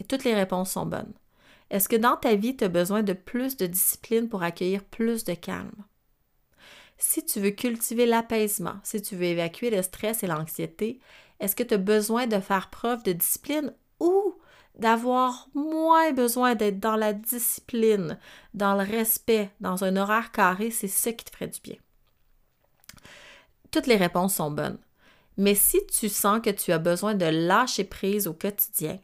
et 0.00 0.04
toutes 0.04 0.24
les 0.24 0.34
réponses 0.34 0.72
sont 0.72 0.86
bonnes, 0.86 1.14
est-ce 1.70 1.88
que 1.88 1.96
dans 1.96 2.16
ta 2.16 2.34
vie, 2.34 2.56
tu 2.56 2.64
as 2.64 2.68
besoin 2.68 3.02
de 3.02 3.12
plus 3.12 3.56
de 3.56 3.66
discipline 3.66 4.28
pour 4.28 4.42
accueillir 4.42 4.84
plus 4.84 5.24
de 5.24 5.34
calme? 5.34 5.84
Si 6.98 7.24
tu 7.24 7.40
veux 7.40 7.50
cultiver 7.50 8.06
l'apaisement, 8.06 8.74
si 8.82 9.00
tu 9.00 9.16
veux 9.16 9.24
évacuer 9.24 9.70
le 9.70 9.82
stress 9.82 10.22
et 10.22 10.26
l'anxiété, 10.26 11.00
est-ce 11.38 11.56
que 11.56 11.62
tu 11.62 11.74
as 11.74 11.78
besoin 11.78 12.26
de 12.26 12.40
faire 12.40 12.68
preuve 12.68 13.02
de 13.02 13.12
discipline 13.12 13.72
ou 14.00 14.34
d'avoir 14.78 15.48
moins 15.54 16.12
besoin 16.12 16.54
d'être 16.54 16.78
dans 16.78 16.96
la 16.96 17.12
discipline, 17.12 18.18
dans 18.54 18.74
le 18.74 18.84
respect, 18.84 19.50
dans 19.60 19.84
un 19.84 19.96
horaire 19.96 20.32
carré, 20.32 20.70
c'est 20.70 20.88
ce 20.88 21.10
qui 21.10 21.24
te 21.24 21.30
ferait 21.30 21.48
du 21.48 21.60
bien 21.60 21.76
toutes 23.70 23.86
les 23.86 23.96
réponses 23.96 24.34
sont 24.34 24.50
bonnes. 24.50 24.78
Mais 25.36 25.54
si 25.54 25.78
tu 25.86 26.08
sens 26.08 26.40
que 26.42 26.50
tu 26.50 26.72
as 26.72 26.78
besoin 26.78 27.14
de 27.14 27.24
lâcher 27.24 27.84
prise 27.84 28.26
au 28.26 28.34
quotidien, 28.34 28.98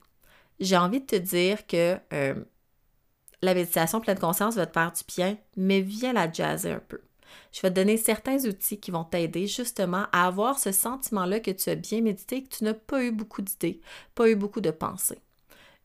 j'ai 0.61 0.77
envie 0.77 1.01
de 1.01 1.07
te 1.07 1.17
dire 1.17 1.67
que 1.67 1.99
euh, 2.13 2.35
la 3.43 3.55
méditation 3.55 4.01
pleine 4.01 4.19
conscience 4.19 4.57
va 4.57 4.67
te 4.67 4.73
faire 4.73 4.93
du 4.93 5.03
bien, 5.17 5.37
mais 5.57 5.81
viens 5.81 6.13
la 6.13 6.31
jazzer 6.31 6.73
un 6.73 6.81
peu. 6.81 7.01
Je 7.53 7.61
vais 7.61 7.71
te 7.71 7.75
donner 7.75 7.97
certains 7.97 8.45
outils 8.47 8.81
qui 8.81 8.91
vont 8.91 9.05
t'aider 9.05 9.47
justement 9.47 10.07
à 10.13 10.27
avoir 10.27 10.59
ce 10.59 10.73
sentiment-là 10.73 11.41
que 11.41 11.51
tu 11.51 11.71
as 11.71 11.75
bien 11.75 12.01
médité, 12.01 12.43
que 12.43 12.57
tu 12.57 12.65
n'as 12.65 12.75
pas 12.75 13.03
eu 13.03 13.13
beaucoup 13.13 13.43
d'idées, 13.43 13.81
pas 14.15 14.29
eu 14.29 14.37
beaucoup 14.37 14.61
de 14.61 14.71
pensées. 14.71 15.21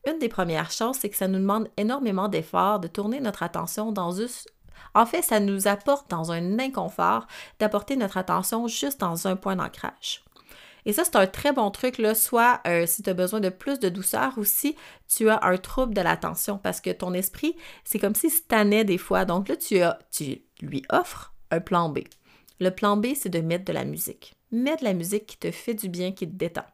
Une 0.06 0.18
des 0.18 0.28
premières 0.28 0.70
choses, 0.70 0.96
c'est 0.96 1.10
que 1.10 1.16
ça 1.16 1.28
nous 1.28 1.38
demande 1.38 1.68
énormément 1.76 2.28
d'efforts 2.28 2.80
de 2.80 2.88
tourner 2.88 3.20
notre 3.20 3.42
attention 3.42 3.92
dans, 3.92 4.12
en 4.94 5.06
fait, 5.06 5.22
ça 5.22 5.40
nous 5.40 5.68
apporte 5.68 6.10
dans 6.10 6.32
un 6.32 6.58
inconfort 6.58 7.26
d'apporter 7.58 7.96
notre 7.96 8.16
attention 8.16 8.66
juste 8.66 9.00
dans 9.00 9.26
un 9.26 9.36
point 9.36 9.56
d'ancrage. 9.56 10.24
Et 10.84 10.92
ça, 10.92 11.04
c'est 11.04 11.16
un 11.16 11.26
très 11.26 11.52
bon 11.52 11.70
truc, 11.70 11.98
là, 11.98 12.14
soit 12.14 12.60
euh, 12.66 12.86
si 12.86 13.02
tu 13.02 13.10
as 13.10 13.14
besoin 13.14 13.40
de 13.40 13.48
plus 13.48 13.78
de 13.78 13.88
douceur 13.88 14.32
ou 14.36 14.44
si 14.44 14.76
tu 15.08 15.28
as 15.28 15.44
un 15.44 15.56
trouble 15.56 15.94
de 15.94 16.00
l'attention, 16.00 16.58
parce 16.58 16.80
que 16.80 16.90
ton 16.90 17.12
esprit, 17.14 17.56
c'est 17.84 17.98
comme 17.98 18.14
s'il 18.14 18.30
se 18.30 18.42
tannait 18.42 18.84
des 18.84 18.98
fois. 18.98 19.24
Donc 19.24 19.48
là, 19.48 19.56
tu, 19.56 20.42
lui 20.60 20.82
offres 20.90 21.34
un 21.50 21.60
plan 21.60 21.88
B. 21.88 22.00
Le 22.60 22.70
plan 22.70 22.96
B, 22.96 23.08
c'est 23.14 23.28
de 23.28 23.40
mettre 23.40 23.64
de 23.64 23.72
la 23.72 23.84
musique. 23.84 24.34
Mettre 24.50 24.80
de 24.80 24.88
la 24.88 24.94
musique 24.94 25.26
qui 25.26 25.36
te 25.38 25.50
fait 25.50 25.74
du 25.74 25.88
bien, 25.88 26.12
qui 26.12 26.28
te 26.28 26.34
détend. 26.34 26.66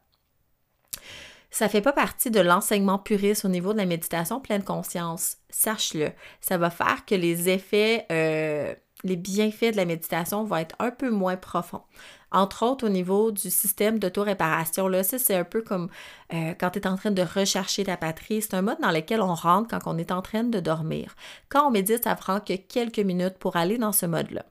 Ça 1.51 1.64
ne 1.64 1.71
fait 1.71 1.81
pas 1.81 1.92
partie 1.92 2.31
de 2.31 2.40
l'enseignement 2.40 2.99
puriste 2.99 3.44
au 3.44 3.49
niveau 3.49 3.73
de 3.73 3.79
la 3.79 3.87
méditation 3.87 4.40
pleine 4.40 4.62
conscience. 4.62 5.38
Sache-le. 5.49 6.11
Ça 6.40 6.59
va 6.59 6.68
faire 6.68 7.07
que 7.07 7.14
les 7.14 7.49
effets, 7.49 8.07
euh, 8.12 8.75
les 9.05 9.17
bienfaits 9.17 9.73
de 9.73 9.77
la 9.77 9.85
méditation 9.85 10.45
vont 10.45 10.57
être 10.57 10.77
un 10.79 10.91
peu 10.91 11.11
moins 11.11 11.37
profonds. 11.37 11.83
Entre 12.31 12.65
autres, 12.65 12.87
au 12.87 12.91
niveau 12.91 13.33
du 13.33 13.51
système 13.51 13.99
d'auto-réparation, 13.99 14.87
là, 14.89 15.03
ça, 15.03 15.19
c'est 15.19 15.37
un 15.37 15.45
peu 15.45 15.63
comme 15.63 15.89
euh, 16.35 16.55
quand 16.59 16.71
tu 16.71 16.79
es 16.79 16.87
en 16.87 16.97
train 16.97 17.11
de 17.11 17.23
rechercher 17.23 17.85
ta 17.85 17.97
patrie. 17.97 18.43
C'est 18.43 18.55
un 18.55 18.63
mode 18.63 18.81
dans 18.81 18.91
lequel 18.91 19.23
on 19.23 19.35
rentre 19.35 19.69
quand 19.69 19.91
on 19.91 19.97
est 19.97 20.13
en 20.13 20.21
train 20.21 20.45
de 20.45 20.61
dormir. 20.61 21.15
Quand 21.49 21.67
on 21.67 21.71
médite, 21.71 22.05
ça 22.05 22.15
prend 22.17 22.41
que 22.41 22.55
quelques 22.55 22.99
minutes 22.99 23.39
pour 23.39 23.57
aller 23.57 23.79
dans 23.79 23.93
ce 23.93 24.07
mode-là 24.07 24.45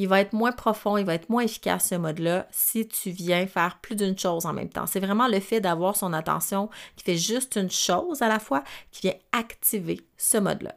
il 0.00 0.08
va 0.08 0.20
être 0.20 0.32
moins 0.32 0.52
profond, 0.52 0.96
il 0.96 1.04
va 1.04 1.12
être 1.12 1.28
moins 1.28 1.42
efficace 1.42 1.88
ce 1.90 1.94
mode-là 1.94 2.46
si 2.50 2.88
tu 2.88 3.10
viens 3.10 3.46
faire 3.46 3.80
plus 3.82 3.96
d'une 3.96 4.18
chose 4.18 4.46
en 4.46 4.54
même 4.54 4.70
temps. 4.70 4.86
C'est 4.86 4.98
vraiment 4.98 5.28
le 5.28 5.40
fait 5.40 5.60
d'avoir 5.60 5.94
son 5.94 6.14
attention 6.14 6.70
qui 6.96 7.04
fait 7.04 7.18
juste 7.18 7.56
une 7.56 7.70
chose 7.70 8.22
à 8.22 8.28
la 8.28 8.38
fois 8.38 8.64
qui 8.92 9.02
vient 9.02 9.18
activer 9.32 10.00
ce 10.16 10.38
mode-là. 10.38 10.74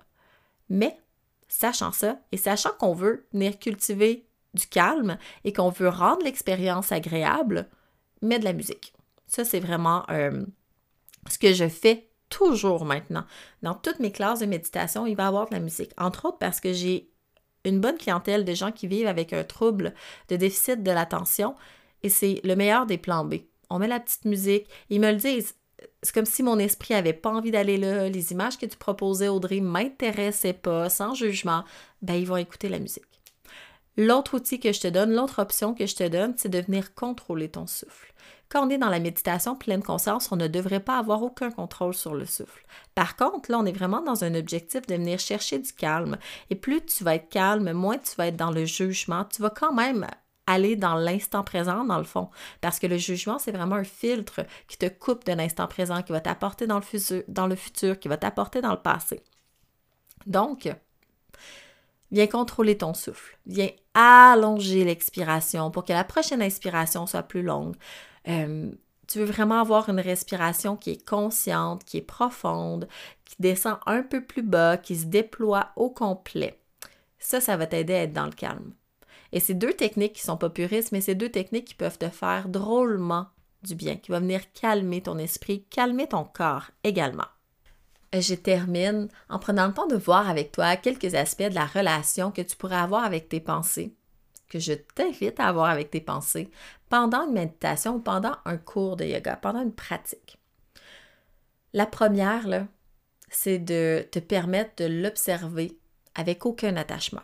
Mais, 0.70 0.98
sachant 1.54 1.92
ça 1.92 2.18
et 2.32 2.38
sachant 2.38 2.72
qu'on 2.80 2.94
veut 2.94 3.28
venir 3.32 3.60
cultiver 3.60 4.28
du 4.56 4.66
calme 4.66 5.18
et 5.44 5.54
qu'on 5.54 5.70
veut 5.70 5.88
rendre 5.88 6.24
l'expérience 6.24 6.92
agréable, 6.92 7.70
mets 8.24 8.40
de 8.40 8.44
la 8.44 8.54
musique. 8.54 8.94
Ça, 9.28 9.46
c'est 9.46 9.60
vraiment 9.60 10.04
euh, 10.10 10.46
ce 11.30 11.38
que 11.38 11.54
je 11.54 11.68
fais 11.68 12.10
toujours 12.30 12.86
maintenant. 12.86 13.26
Dans 13.62 13.76
toutes 13.76 14.00
mes 14.00 14.12
classes 14.12 14.40
de 14.40 14.48
méditation, 14.48 15.06
il 15.06 15.16
va 15.16 15.24
y 15.24 15.28
avoir 15.28 15.48
de 15.48 15.54
la 15.54 15.60
musique. 15.60 15.92
Entre 15.98 16.26
autres 16.26 16.40
parce 16.40 16.60
que 16.60 16.74
j'ai 16.74 17.12
une 17.66 17.80
bonne 17.80 17.98
clientèle 17.98 18.46
de 18.46 18.54
gens 18.56 18.72
qui 18.72 18.88
vivent 18.88 19.08
avec 19.08 19.32
un 19.32 19.44
trouble 19.44 19.94
de 20.30 20.36
déficit 20.36 20.82
de 20.82 20.92
l'attention 20.92 21.56
et 22.02 22.10
c'est 22.10 22.42
le 22.44 22.56
meilleur 22.56 22.88
des 22.88 22.98
plans 22.98 23.26
B. 23.26 23.36
On 23.70 23.78
met 23.78 23.88
la 23.88 24.00
petite 24.00 24.26
musique, 24.26 24.68
ils 24.90 25.00
me 25.00 25.12
le 25.12 25.18
disent. 25.18 25.54
C'est 26.02 26.14
comme 26.14 26.26
si 26.26 26.44
mon 26.44 26.60
esprit 26.60 26.94
avait 26.94 27.14
pas 27.14 27.32
envie 27.32 27.52
d'aller 27.52 27.78
là, 27.78 28.10
les 28.10 28.32
images 28.32 28.58
que 28.58 28.66
tu 28.66 28.78
proposais, 28.78 29.28
Audrey, 29.28 29.62
m'intéressaient 29.62 30.54
pas, 30.54 30.90
sans 30.90 31.14
jugement. 31.14 31.64
Ben, 32.02 32.16
ils 32.16 32.28
vont 32.28 32.38
écouter 32.38 32.70
la 32.70 32.80
musique. 32.80 33.04
L'autre 33.96 34.38
outil 34.38 34.60
que 34.60 34.74
je 34.74 34.82
te 34.82 34.88
donne, 34.88 35.14
l'autre 35.14 35.40
option 35.40 35.76
que 35.76 35.86
je 35.86 35.96
te 35.96 36.08
donne, 36.08 36.34
c'est 36.38 36.50
de 36.50 36.60
venir 36.60 36.96
contrôler 36.96 37.50
ton 37.50 37.68
souffle. 37.68 38.14
Quand 38.50 38.68
on 38.68 38.70
est 38.70 38.78
dans 38.78 38.90
la 38.90 39.00
méditation 39.00 39.56
pleine 39.56 39.84
conscience, 39.84 40.32
on 40.32 40.36
ne 40.36 40.48
devrait 40.48 40.80
pas 40.80 40.98
avoir 40.98 41.24
aucun 41.24 41.52
contrôle 41.52 41.94
sur 41.94 42.14
le 42.14 42.26
souffle. 42.26 42.66
Par 42.96 43.16
contre, 43.16 43.52
là, 43.52 43.60
on 43.60 43.66
est 43.66 43.72
vraiment 43.72 44.02
dans 44.02 44.24
un 44.24 44.36
objectif 44.36 44.86
de 44.88 44.96
venir 44.96 45.20
chercher 45.20 45.60
du 45.60 45.74
calme. 45.74 46.18
Et 46.50 46.56
plus 46.56 46.86
tu 46.86 47.04
vas 47.04 47.16
être 47.16 47.30
calme, 47.30 47.72
moins 47.74 47.98
tu 47.98 48.16
vas 48.16 48.28
être 48.28 48.36
dans 48.36 48.52
le 48.52 48.66
jugement. 48.66 49.26
Tu 49.26 49.42
vas 49.42 49.50
quand 49.50 49.74
même 49.74 50.08
aller 50.48 50.76
dans 50.76 50.96
l'instant 50.96 51.44
présent, 51.44 51.84
dans 51.86 51.98
le 51.98 52.04
fond. 52.04 52.30
Parce 52.62 52.80
que 52.80 52.88
le 52.88 52.98
jugement, 52.98 53.40
c'est 53.40 53.52
vraiment 53.52 53.76
un 53.76 53.84
filtre 53.84 54.46
qui 54.68 54.78
te 54.78 54.88
coupe 54.88 55.26
de 55.26 55.34
l'instant 55.34 55.68
présent, 55.68 56.02
qui 56.02 56.12
va 56.12 56.22
t'apporter 56.22 56.68
dans, 56.68 56.80
le 56.80 57.56
futur, 57.56 58.00
qui 58.00 58.08
va 58.08 58.18
t'apporter 58.18 58.62
dans 58.62 58.72
le 58.72 58.82
passé. 58.82 59.22
Donc, 60.26 60.70
viens 62.12 62.28
contrôler 62.28 62.78
ton 62.78 62.94
souffle. 62.94 63.38
Viens 63.46 63.70
allonger 63.94 64.84
l'expiration 64.84 65.72
pour 65.72 65.84
que 65.86 65.94
la 65.94 66.04
prochaine 66.04 66.42
inspiration 66.42 67.06
soit 67.06 67.24
plus 67.24 67.44
longue. 67.44 67.76
Euh, 68.28 68.72
tu 69.08 69.20
veux 69.20 69.26
vraiment 69.26 69.60
avoir 69.60 69.90
une 69.90 70.00
respiration 70.00 70.78
qui 70.78 70.92
est 70.92 71.08
consciente, 71.08 71.84
qui 71.84 71.98
est 71.98 72.02
profonde, 72.02 72.88
qui 73.26 73.36
descend 73.40 73.78
un 73.86 74.02
peu 74.02 74.24
plus 74.24 74.44
bas, 74.44 74.78
qui 74.78 74.96
se 74.96 75.06
déploie 75.06 75.72
au 75.76 75.90
complet. 75.90 76.60
Ça, 77.20 77.42
ça 77.42 77.58
va 77.58 77.68
t'aider 77.68 77.94
à 77.94 78.04
être 78.04 78.14
dans 78.14 78.26
le 78.26 78.32
calme. 78.32 78.74
Et 79.34 79.40
c'est 79.40 79.56
deux 79.56 79.74
techniques 79.74 80.14
qui 80.14 80.22
sont 80.22 80.38
pas 80.38 80.52
puristes, 80.52 80.92
mais 80.92 81.02
c'est 81.02 81.16
deux 81.16 81.30
techniques 81.30 81.66
qui 81.66 81.74
peuvent 81.74 81.98
te 81.98 82.08
faire 82.08 82.50
drôlement 82.50 83.26
du 83.64 83.74
bien, 83.74 83.96
qui 83.96 84.12
vont 84.12 84.20
venir 84.20 84.52
calmer 84.54 85.02
ton 85.02 85.18
esprit, 85.18 85.66
calmer 85.72 86.08
ton 86.08 86.24
corps 86.24 86.70
également. 86.84 87.26
Je 88.14 88.36
termine 88.36 89.08
en 89.30 89.40
prenant 89.40 89.66
le 89.66 89.74
temps 89.74 89.88
de 89.88 89.96
voir 89.96 90.30
avec 90.30 90.52
toi 90.52 90.76
quelques 90.76 91.16
aspects 91.16 91.50
de 91.50 91.56
la 91.56 91.66
relation 91.66 92.30
que 92.30 92.44
tu 92.44 92.56
pourrais 92.56 92.76
avoir 92.76 93.04
avec 93.06 93.28
tes 93.28 93.40
pensées, 93.40 93.96
que 94.50 94.60
je 94.60 94.74
t'invite 94.74 95.40
à 95.40 95.48
avoir 95.48 95.72
avec 95.72 95.90
tes 95.90 96.02
pensées 96.02 96.52
pendant 96.90 97.26
une 97.26 97.34
méditation 97.34 97.96
ou 97.96 98.00
pendant 98.00 98.36
un 98.46 98.58
cours 98.58 98.98
de 98.98 99.06
yoga, 99.06 99.36
pendant 99.36 99.64
une 99.64 99.74
pratique. 99.74 100.38
La 101.74 101.88
première, 101.88 102.68
c'est 103.30 103.58
de 103.58 104.08
te 104.12 104.20
permettre 104.20 104.84
de 104.84 105.02
l'observer 105.02 105.80
avec 106.14 106.46
aucun 106.46 106.78
attachement. 106.78 107.24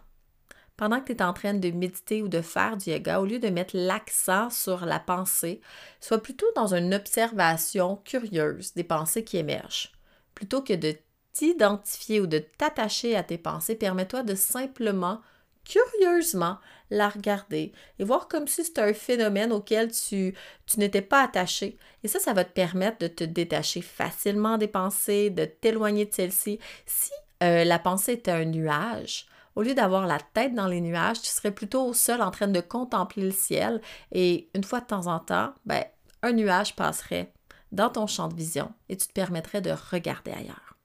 Pendant 0.80 1.02
que 1.02 1.12
tu 1.12 1.12
es 1.12 1.22
en 1.22 1.34
train 1.34 1.56
de 1.56 1.72
méditer 1.72 2.22
ou 2.24 2.30
de 2.30 2.40
faire 2.40 2.78
du 2.78 2.92
yoga, 2.92 3.20
au 3.20 3.26
lieu 3.26 3.38
de 3.38 3.50
mettre 3.50 3.76
l'accent 3.76 4.50
sur 4.50 4.86
la 4.86 4.98
pensée, 4.98 5.60
sois 6.00 6.24
plutôt 6.24 6.46
dans 6.56 6.74
une 6.74 6.94
observation 6.94 7.98
curieuse 8.06 8.74
des 8.76 8.86
pensées 8.86 9.26
qui 9.26 9.36
émergent. 9.36 9.92
Plutôt 10.36 10.62
que 10.62 10.72
de 10.72 10.96
t'identifier 11.34 12.22
ou 12.22 12.28
de 12.28 12.38
t'attacher 12.38 13.18
à 13.18 13.24
tes 13.24 13.38
pensées, 13.38 13.76
permets-toi 13.76 14.24
de 14.24 14.36
simplement 14.36 15.20
curieusement 15.66 16.60
la 16.92 17.10
regarder 17.10 17.74
et 18.00 18.06
voir 18.06 18.30
comme 18.30 18.48
si 18.48 18.64
c'était 18.64 18.80
un 18.80 18.94
phénomène 18.94 19.52
auquel 19.52 19.92
tu, 19.92 20.34
n'étais 20.78 21.02
pas 21.02 21.24
attaché. 21.24 21.78
Et 22.06 22.08
ça, 22.08 22.20
ça 22.20 22.32
va 22.32 22.46
te 22.46 22.54
permettre 22.54 23.00
de 23.00 23.08
te 23.08 23.26
détacher 23.26 23.82
facilement 23.82 24.58
des 24.58 24.70
pensées, 24.70 25.30
de 25.30 25.44
t'éloigner 25.44 26.06
de 26.06 26.14
celles-ci. 26.14 26.58
Si 26.86 27.12
euh, 27.44 27.66
la 27.66 27.80
pensée 27.80 28.14
était 28.14 28.32
un 28.32 28.46
nuage, 28.46 29.26
au 29.60 29.62
lieu 29.62 29.74
d'avoir 29.74 30.08
la 30.08 30.20
tête 30.20 30.56
dans 30.56 30.68
les 30.68 30.80
nuages, 30.80 31.22
tu 31.22 31.28
serais 31.28 31.52
plutôt 31.52 31.84
au 31.86 31.94
sol 31.94 32.22
en 32.22 32.32
train 32.32 32.48
de 32.48 32.62
contempler 32.62 33.24
le 33.24 33.32
ciel 33.32 33.82
et 34.14 34.50
une 34.56 34.64
fois 34.64 34.80
de 34.80 34.86
temps 34.86 35.08
en 35.08 35.20
temps, 35.20 35.54
ben, 35.66 35.84
un 36.22 36.32
nuage 36.32 36.78
passerait 36.78 37.34
dans 37.74 37.90
ton 37.90 38.08
champ 38.08 38.30
de 38.30 38.36
vision 38.36 38.72
et 38.88 38.96
tu 38.96 39.08
te 39.08 39.12
permettrais 39.12 39.60
de 39.60 39.76
regarder 39.92 40.32
ailleurs. 40.32 40.78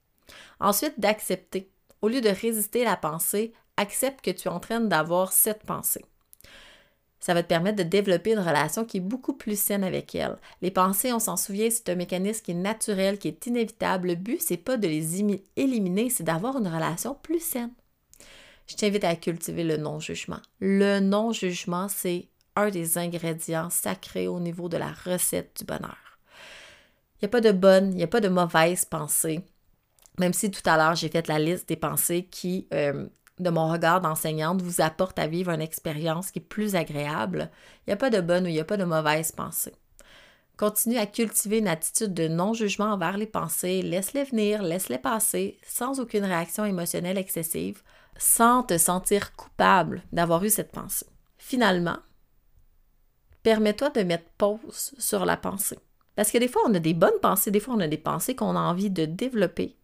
Ensuite, 0.59 0.99
d'accepter. 0.99 1.71
Au 2.03 2.09
lieu 2.09 2.21
de 2.21 2.29
résister 2.29 2.85
à 2.85 2.91
la 2.91 2.97
pensée, 2.97 3.53
accepte 3.77 4.25
que 4.25 4.33
tu 4.33 4.49
es 4.49 4.51
en 4.51 4.59
train 4.59 4.81
d'avoir 4.81 5.33
cette 5.33 5.63
pensée. 5.63 6.05
Ça 7.21 7.33
va 7.33 7.45
te 7.45 7.49
permettre 7.49 7.79
de 7.79 7.85
développer 7.85 8.33
une 8.33 8.41
relation 8.41 8.85
qui 8.85 8.97
est 8.97 9.01
beaucoup 9.01 9.35
plus 9.35 9.57
saine 9.57 9.85
avec 9.85 10.17
elle. 10.17 10.37
Les 10.63 10.73
pensées, 10.73 11.13
on 11.13 11.21
s'en 11.21 11.37
souvient, 11.37 11.71
c'est 11.71 11.91
un 11.91 11.95
mécanisme 11.95 12.43
qui 12.43 12.51
est 12.51 12.55
naturel, 12.55 13.21
qui 13.21 13.29
est 13.29 13.47
inévitable. 13.47 14.09
Le 14.09 14.15
but, 14.17 14.43
c'est 14.43 14.57
pas 14.57 14.77
de 14.77 14.89
les 14.89 15.23
éliminer, 15.55 16.11
c'est 16.11 16.25
d'avoir 16.25 16.59
une 16.59 16.67
relation 16.67 17.17
plus 17.23 17.39
saine. 17.39 17.71
Je 18.67 18.77
t'invite 18.77 19.05
à 19.05 19.17
cultiver 19.17 19.65
le 19.65 19.77
non-jugement. 19.77 20.41
Le 20.61 21.01
non-jugement, 21.01 21.89
c'est 21.89 22.29
un 22.57 22.71
des 22.71 22.99
ingrédients 22.99 23.71
sacrés 23.71 24.29
au 24.29 24.41
niveau 24.41 24.69
de 24.69 24.77
la 24.77 24.93
recette 24.93 25.57
du 25.59 25.65
bonheur. 25.65 26.19
Il 27.17 27.25
n'y 27.25 27.27
a 27.27 27.29
pas 27.29 27.41
de 27.41 27.53
bonne, 27.53 27.93
il 27.93 27.97
n'y 27.97 28.03
a 28.03 28.09
pas 28.09 28.21
de 28.21 28.29
mauvaise 28.29 28.85
pensée. 28.85 29.41
Même 30.19 30.33
si 30.33 30.51
tout 30.51 30.63
à 30.65 30.77
l'heure, 30.77 30.95
j'ai 30.95 31.09
fait 31.09 31.29
la 31.29 31.39
liste 31.39 31.69
des 31.69 31.77
pensées 31.77 32.25
qui 32.31 32.69
euh, 32.73 33.07
de 33.41 33.51
mon 33.51 33.69
regard 33.69 34.01
d'enseignante 34.01 34.63
vous 34.63 34.81
apporte 34.81 35.19
à 35.19 35.27
vivre 35.27 35.51
une 35.51 35.61
expérience 35.61 36.31
qui 36.31 36.39
est 36.39 36.43
plus 36.43 36.77
agréable, 36.77 37.51
il 37.81 37.91
n'y 37.91 37.95
a 37.95 37.97
pas 37.97 38.11
de 38.11 38.21
bonne 38.21 38.45
ou 38.45 38.49
il 38.49 38.53
n'y 38.53 38.61
a 38.61 38.65
pas 38.65 38.77
de 38.77 38.85
mauvaise 38.85 39.33
pensée. 39.33 39.73
Continue 40.57 40.99
à 40.99 41.07
cultiver 41.07 41.59
une 41.59 41.67
attitude 41.67 42.15
de 42.15 42.29
non-jugement 42.29 42.93
envers 42.93 43.19
les 43.19 43.27
pensées, 43.27 43.83
laisse-les 43.83 44.23
venir, 44.23 44.63
laisse-les 44.63 44.99
passer, 44.99 45.59
sans 45.67 45.99
aucune 45.99 46.25
réaction 46.25 46.65
émotionnelle 46.65 47.19
excessive, 47.19 47.83
sans 48.17 48.63
te 48.63 48.79
sentir 48.79 49.35
coupable 49.37 50.03
d'avoir 50.13 50.45
eu 50.45 50.51
cette 50.51 50.73
pensée. 50.73 51.07
Finalement, 51.39 51.99
permets-toi 53.43 53.91
de 53.91 54.03
mettre 54.03 54.31
pause 54.39 54.95
sur 54.99 55.25
la 55.25 55.37
pensée. 55.37 55.79
Parce 56.17 56.31
que 56.31 56.39
des 56.39 56.49
fois, 56.49 56.63
on 56.67 56.75
a 56.75 56.79
des 56.79 56.95
bonnes 56.95 57.21
pensées, 57.21 57.51
des 57.51 57.61
fois, 57.61 57.75
on 57.75 57.81
a 57.81 57.89
des 57.89 57.99
pensées 57.99 58.37
qu'on 58.37 58.57
a 58.57 58.61
envie 58.61 58.91
de 58.91 59.05
développer, 59.05 59.77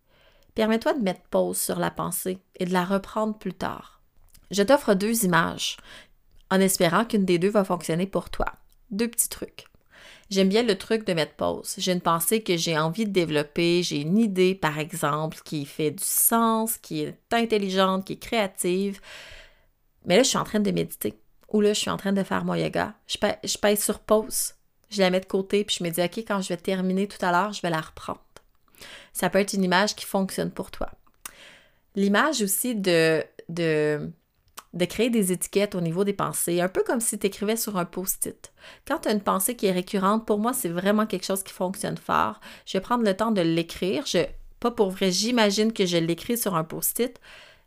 Permets-toi 0.54 0.94
de 0.94 1.02
mettre 1.02 1.22
pause 1.30 1.58
sur 1.58 1.78
la 1.78 1.90
pensée 1.90 2.38
et 2.56 2.64
de 2.64 2.72
la 2.72 2.84
reprendre 2.84 3.38
plus 3.38 3.54
tard. 3.54 4.02
Je 4.50 4.62
t'offre 4.62 4.94
deux 4.94 5.24
images, 5.24 5.76
en 6.50 6.60
espérant 6.60 7.04
qu'une 7.04 7.24
des 7.24 7.38
deux 7.38 7.50
va 7.50 7.64
fonctionner 7.64 8.06
pour 8.06 8.30
toi. 8.30 8.46
Deux 8.90 9.08
petits 9.08 9.28
trucs. 9.28 9.66
J'aime 10.30 10.48
bien 10.48 10.62
le 10.62 10.78
truc 10.78 11.06
de 11.06 11.12
mettre 11.12 11.34
pause. 11.34 11.74
J'ai 11.78 11.92
une 11.92 12.00
pensée 12.00 12.42
que 12.42 12.56
j'ai 12.56 12.78
envie 12.78 13.04
de 13.04 13.10
développer, 13.10 13.82
j'ai 13.82 14.00
une 14.00 14.16
idée, 14.16 14.54
par 14.54 14.78
exemple, 14.78 15.38
qui 15.44 15.64
fait 15.64 15.90
du 15.90 16.04
sens, 16.04 16.78
qui 16.78 17.02
est 17.02 17.18
intelligente, 17.32 18.04
qui 18.04 18.14
est 18.14 18.16
créative. 18.16 19.00
Mais 20.06 20.16
là, 20.16 20.22
je 20.22 20.28
suis 20.28 20.38
en 20.38 20.44
train 20.44 20.60
de 20.60 20.70
méditer. 20.70 21.14
Ou 21.52 21.60
là, 21.60 21.72
je 21.72 21.80
suis 21.80 21.90
en 21.90 21.96
train 21.96 22.12
de 22.12 22.22
faire 22.22 22.44
mon 22.44 22.54
yoga. 22.54 22.94
Je 23.08 23.58
pèse, 23.58 23.82
sur 23.82 23.98
pause. 23.98 24.54
Je 24.88 25.00
la 25.00 25.10
mets 25.10 25.20
de 25.20 25.26
côté, 25.26 25.64
puis 25.64 25.76
je 25.78 25.84
me 25.84 25.90
dis, 25.90 26.00
OK, 26.00 26.18
quand 26.18 26.40
je 26.40 26.48
vais 26.48 26.56
terminer 26.56 27.08
tout 27.08 27.24
à 27.24 27.32
l'heure, 27.32 27.52
je 27.52 27.62
vais 27.62 27.70
la 27.70 27.80
reprendre 27.80 28.20
ça 29.12 29.30
peut 29.30 29.38
être 29.38 29.52
une 29.52 29.64
image 29.64 29.94
qui 29.94 30.04
fonctionne 30.04 30.50
pour 30.50 30.70
toi. 30.70 30.90
L'image 31.96 32.42
aussi 32.42 32.74
de, 32.74 33.24
de, 33.48 34.10
de 34.72 34.84
créer 34.84 35.10
des 35.10 35.32
étiquettes 35.32 35.74
au 35.74 35.80
niveau 35.80 36.04
des 36.04 36.12
pensées, 36.12 36.60
un 36.60 36.68
peu 36.68 36.84
comme 36.84 37.00
si 37.00 37.18
tu 37.18 37.26
écrivais 37.26 37.56
sur 37.56 37.76
un 37.76 37.84
post-it. 37.84 38.52
Quand 38.86 39.00
tu 39.00 39.08
as 39.08 39.12
une 39.12 39.20
pensée 39.20 39.56
qui 39.56 39.66
est 39.66 39.72
récurrente, 39.72 40.26
pour 40.26 40.38
moi, 40.38 40.52
c'est 40.52 40.68
vraiment 40.68 41.06
quelque 41.06 41.26
chose 41.26 41.42
qui 41.42 41.52
fonctionne 41.52 41.96
fort. 41.96 42.40
Je 42.66 42.78
vais 42.78 42.82
prendre 42.82 43.04
le 43.04 43.16
temps 43.16 43.32
de 43.32 43.40
l'écrire. 43.40 44.06
Je, 44.06 44.24
pas 44.60 44.70
pour 44.70 44.90
vrai, 44.90 45.10
j'imagine 45.10 45.72
que 45.72 45.86
je 45.86 45.96
l'écris 45.96 46.38
sur 46.38 46.54
un 46.54 46.64
post-it. 46.64 47.20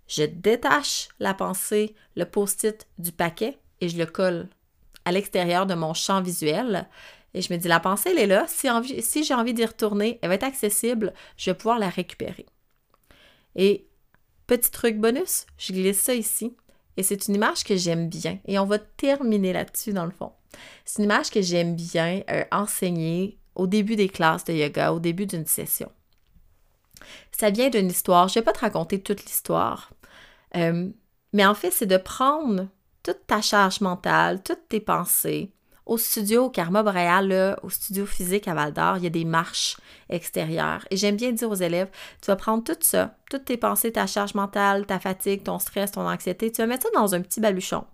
Je 0.08 0.24
détache 0.24 1.10
la 1.20 1.34
pensée, 1.34 1.96
le 2.16 2.26
post-it 2.26 2.88
du 2.98 3.12
paquet 3.12 3.58
et 3.82 3.90
je 3.90 3.98
le 3.98 4.06
colle 4.06 4.48
à 5.06 5.12
l'extérieur 5.12 5.66
de 5.66 5.74
mon 5.74 5.94
champ 5.94 6.22
visuel. 6.22 6.88
Et 7.34 7.42
je 7.42 7.52
me 7.52 7.58
dis, 7.58 7.68
la 7.68 7.80
pensée, 7.80 8.12
elle 8.12 8.20
est 8.20 8.28
là. 8.28 8.46
Si, 8.48 8.70
si 9.02 9.24
j'ai 9.24 9.34
envie 9.34 9.54
d'y 9.54 9.66
retourner, 9.66 10.20
elle 10.22 10.30
va 10.30 10.36
être 10.36 10.44
accessible. 10.44 11.14
Je 11.36 11.50
vais 11.50 11.58
pouvoir 11.58 11.80
la 11.80 11.90
récupérer. 11.90 12.46
Et 13.56 13.88
petit 14.48 14.72
truc 14.72 15.00
bonus, 15.00 15.46
je 15.58 15.74
glisse 15.74 16.02
ça 16.02 16.14
ici. 16.14 16.56
Et 16.98 17.04
c'est 17.04 17.28
une 17.28 17.36
image 17.36 17.64
que 17.64 17.76
j'aime 17.76 18.08
bien. 18.10 18.40
Et 18.46 18.60
on 18.60 18.66
va 18.66 18.80
terminer 18.80 19.54
là-dessus, 19.54 19.94
dans 19.94 20.06
le 20.06 20.12
fond. 20.12 20.32
C'est 20.86 21.00
une 21.00 21.06
image 21.06 21.32
que 21.32 21.42
j'aime 21.42 21.76
bien 21.76 22.22
euh, 22.30 22.44
enseigner 22.52 23.40
au 23.56 23.68
début 23.68 23.96
des 23.96 24.10
classes 24.10 24.46
de 24.46 24.54
yoga, 24.54 24.94
au 24.94 25.00
début 25.00 25.26
d'une 25.26 25.46
session. 25.46 25.92
Ça 27.32 27.50
vient 27.50 27.70
d'une 27.70 27.90
histoire. 27.90 28.28
Je 28.28 28.38
ne 28.38 28.42
vais 28.42 28.46
pas 28.46 28.54
te 28.54 28.60
raconter 28.60 29.02
toute 29.02 29.26
l'histoire. 29.26 29.92
Euh, 30.56 30.90
mais 31.34 31.46
en 31.46 31.56
fait, 31.56 31.72
c'est 31.72 31.86
de 31.86 31.98
prendre 31.98 32.68
toute 33.02 33.26
ta 33.28 33.42
charge 33.42 33.82
mentale, 33.82 34.42
toutes 34.44 34.68
tes 34.70 34.80
pensées, 34.80 35.52
au 35.86 35.98
studio, 35.98 36.46
au 36.46 36.50
Karma 36.50 36.84
Boréal, 36.84 37.58
au 37.62 37.70
studio 37.70 38.06
physique 38.06 38.48
à 38.48 38.54
Val 38.54 38.74
d'Or, 38.74 38.98
il 38.98 39.04
y 39.04 39.08
a 39.08 39.10
des 39.10 39.26
marches 39.26 39.78
extérieures. 40.10 40.86
Et 40.92 40.98
j'aime 40.98 41.16
bien 41.16 41.32
dire 41.32 41.50
aux 41.50 41.56
élèves, 41.56 41.90
tu 42.22 42.28
vas 42.28 42.36
prendre 42.36 42.64
tout 42.64 42.78
ça, 42.80 43.16
toutes 43.30 43.46
tes 43.46 43.58
pensées, 43.58 43.92
ta 43.92 44.08
charge 44.08 44.34
mentale, 44.34 44.86
ta 44.86 45.00
fatigue, 45.00 45.44
ton 45.44 45.60
stress, 45.60 45.92
ton 45.92 46.08
anxiété, 46.08 46.52
tu 46.52 46.62
vas 46.62 46.68
mettre 46.68 46.84
ça 46.84 47.00
dans 47.00 47.16
un 47.16 47.22
petit 47.22 47.42
baluchon. 47.42 47.86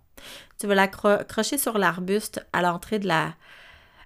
Tu 0.58 0.66
vas 0.66 0.74
l'accrocher 0.74 1.58
sur 1.58 1.78
l'arbuste 1.78 2.46
à 2.52 2.62
l'entrée 2.62 2.98
de 2.98 3.08
la, 3.08 3.34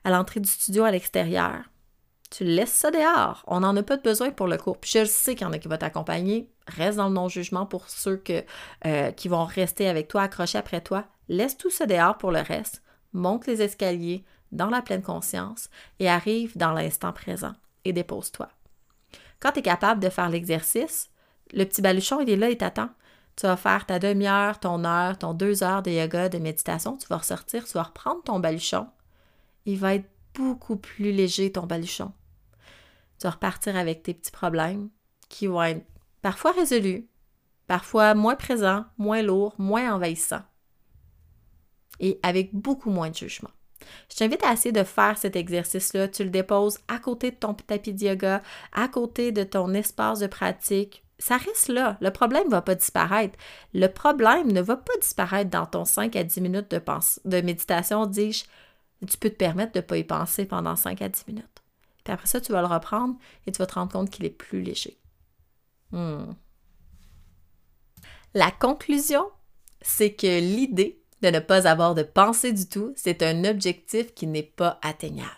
à 0.04 0.10
l'entrée 0.10 0.40
du 0.40 0.48
studio 0.48 0.84
à 0.84 0.90
l'extérieur. 0.90 1.56
Tu 2.30 2.44
laisses 2.44 2.72
ça 2.72 2.90
dehors. 2.90 3.44
On 3.46 3.60
n'en 3.60 3.76
a 3.76 3.82
pas 3.82 3.96
besoin 3.96 4.30
pour 4.30 4.48
le 4.48 4.56
cours. 4.56 4.78
Puis 4.78 4.92
je 4.94 5.04
sais 5.04 5.34
qu'il 5.34 5.46
y 5.46 5.50
en 5.50 5.52
a 5.52 5.58
qui 5.58 5.68
vont 5.68 5.76
t'accompagner. 5.76 6.50
Reste 6.66 6.96
dans 6.96 7.08
le 7.08 7.14
non-jugement 7.14 7.66
pour 7.66 7.88
ceux 7.88 8.22
euh, 8.86 9.10
qui 9.12 9.28
vont 9.28 9.44
rester 9.44 9.88
avec 9.88 10.08
toi, 10.08 10.22
accrochés 10.22 10.58
après 10.58 10.80
toi. 10.80 11.04
Laisse 11.28 11.56
tout 11.56 11.70
ça 11.70 11.86
dehors 11.86 12.16
pour 12.16 12.32
le 12.32 12.40
reste 12.40 12.83
monte 13.14 13.46
les 13.46 13.62
escaliers 13.62 14.24
dans 14.52 14.68
la 14.68 14.82
pleine 14.82 15.02
conscience 15.02 15.70
et 15.98 16.08
arrive 16.08 16.56
dans 16.56 16.72
l'instant 16.72 17.12
présent 17.12 17.54
et 17.84 17.92
dépose-toi. 17.92 18.48
Quand 19.40 19.52
tu 19.52 19.60
es 19.60 19.62
capable 19.62 20.02
de 20.02 20.08
faire 20.08 20.28
l'exercice, 20.28 21.10
le 21.52 21.64
petit 21.64 21.82
baluchon, 21.82 22.20
il 22.20 22.30
est 22.30 22.36
là, 22.36 22.50
il 22.50 22.56
t'attend. 22.56 22.90
Tu 23.36 23.46
vas 23.46 23.56
faire 23.56 23.84
ta 23.84 23.98
demi-heure, 23.98 24.60
ton 24.60 24.84
heure, 24.84 25.18
ton 25.18 25.34
deux 25.34 25.62
heures 25.62 25.82
de 25.82 25.90
yoga, 25.90 26.28
de 26.28 26.38
méditation. 26.38 26.96
Tu 26.96 27.06
vas 27.08 27.18
ressortir, 27.18 27.64
tu 27.64 27.72
vas 27.72 27.82
reprendre 27.82 28.22
ton 28.22 28.38
baluchon. 28.38 28.86
Il 29.66 29.78
va 29.78 29.94
être 29.94 30.08
beaucoup 30.34 30.76
plus 30.76 31.12
léger, 31.12 31.50
ton 31.50 31.66
baluchon. 31.66 32.12
Tu 33.18 33.24
vas 33.24 33.30
repartir 33.30 33.76
avec 33.76 34.02
tes 34.02 34.14
petits 34.14 34.30
problèmes 34.30 34.88
qui 35.28 35.46
vont 35.46 35.62
être 35.62 35.84
parfois 36.22 36.52
résolus, 36.52 37.08
parfois 37.66 38.14
moins 38.14 38.36
présents, 38.36 38.84
moins 38.98 39.22
lourds, 39.22 39.54
moins 39.58 39.94
envahissants 39.94 40.44
et 42.00 42.18
avec 42.22 42.54
beaucoup 42.54 42.90
moins 42.90 43.10
de 43.10 43.14
jugement. 43.14 43.50
Je 44.10 44.16
t'invite 44.16 44.42
à 44.44 44.52
essayer 44.52 44.72
de 44.72 44.84
faire 44.84 45.18
cet 45.18 45.36
exercice-là. 45.36 46.08
Tu 46.08 46.24
le 46.24 46.30
déposes 46.30 46.78
à 46.88 46.98
côté 46.98 47.30
de 47.30 47.36
ton 47.36 47.54
tapis 47.54 47.92
de 47.92 48.04
yoga, 48.04 48.42
à 48.72 48.88
côté 48.88 49.32
de 49.32 49.44
ton 49.44 49.72
espace 49.74 50.20
de 50.20 50.26
pratique. 50.26 51.04
Ça 51.18 51.36
reste 51.36 51.68
là. 51.68 51.96
Le 52.00 52.10
problème 52.10 52.46
ne 52.46 52.50
va 52.50 52.62
pas 52.62 52.74
disparaître. 52.74 53.38
Le 53.72 53.86
problème 53.86 54.50
ne 54.50 54.60
va 54.60 54.76
pas 54.76 54.96
disparaître 55.00 55.50
dans 55.50 55.66
ton 55.66 55.84
5 55.84 56.16
à 56.16 56.24
10 56.24 56.40
minutes 56.40 56.70
de, 56.70 56.82
de 57.24 57.40
méditation, 57.40 58.06
dis-je. 58.06 58.44
Tu 59.06 59.16
peux 59.18 59.30
te 59.30 59.36
permettre 59.36 59.72
de 59.72 59.78
ne 59.78 59.84
pas 59.84 59.98
y 59.98 60.04
penser 60.04 60.46
pendant 60.46 60.76
5 60.76 61.02
à 61.02 61.08
10 61.08 61.24
minutes. 61.28 61.62
Puis 62.04 62.12
après 62.12 62.26
ça, 62.26 62.40
tu 62.40 62.52
vas 62.52 62.60
le 62.60 62.66
reprendre 62.66 63.16
et 63.46 63.52
tu 63.52 63.58
vas 63.58 63.66
te 63.66 63.74
rendre 63.74 63.92
compte 63.92 64.10
qu'il 64.10 64.24
est 64.24 64.30
plus 64.30 64.62
léger. 64.62 64.98
Hmm. 65.90 66.32
La 68.34 68.50
conclusion, 68.50 69.30
c'est 69.80 70.14
que 70.14 70.40
l'idée 70.40 71.03
de 71.24 71.30
ne 71.30 71.40
pas 71.40 71.66
avoir 71.66 71.94
de 71.94 72.02
pensée 72.02 72.52
du 72.52 72.68
tout, 72.68 72.92
c'est 72.96 73.22
un 73.22 73.44
objectif 73.44 74.12
qui 74.14 74.26
n'est 74.26 74.42
pas 74.42 74.78
atteignable. 74.82 75.30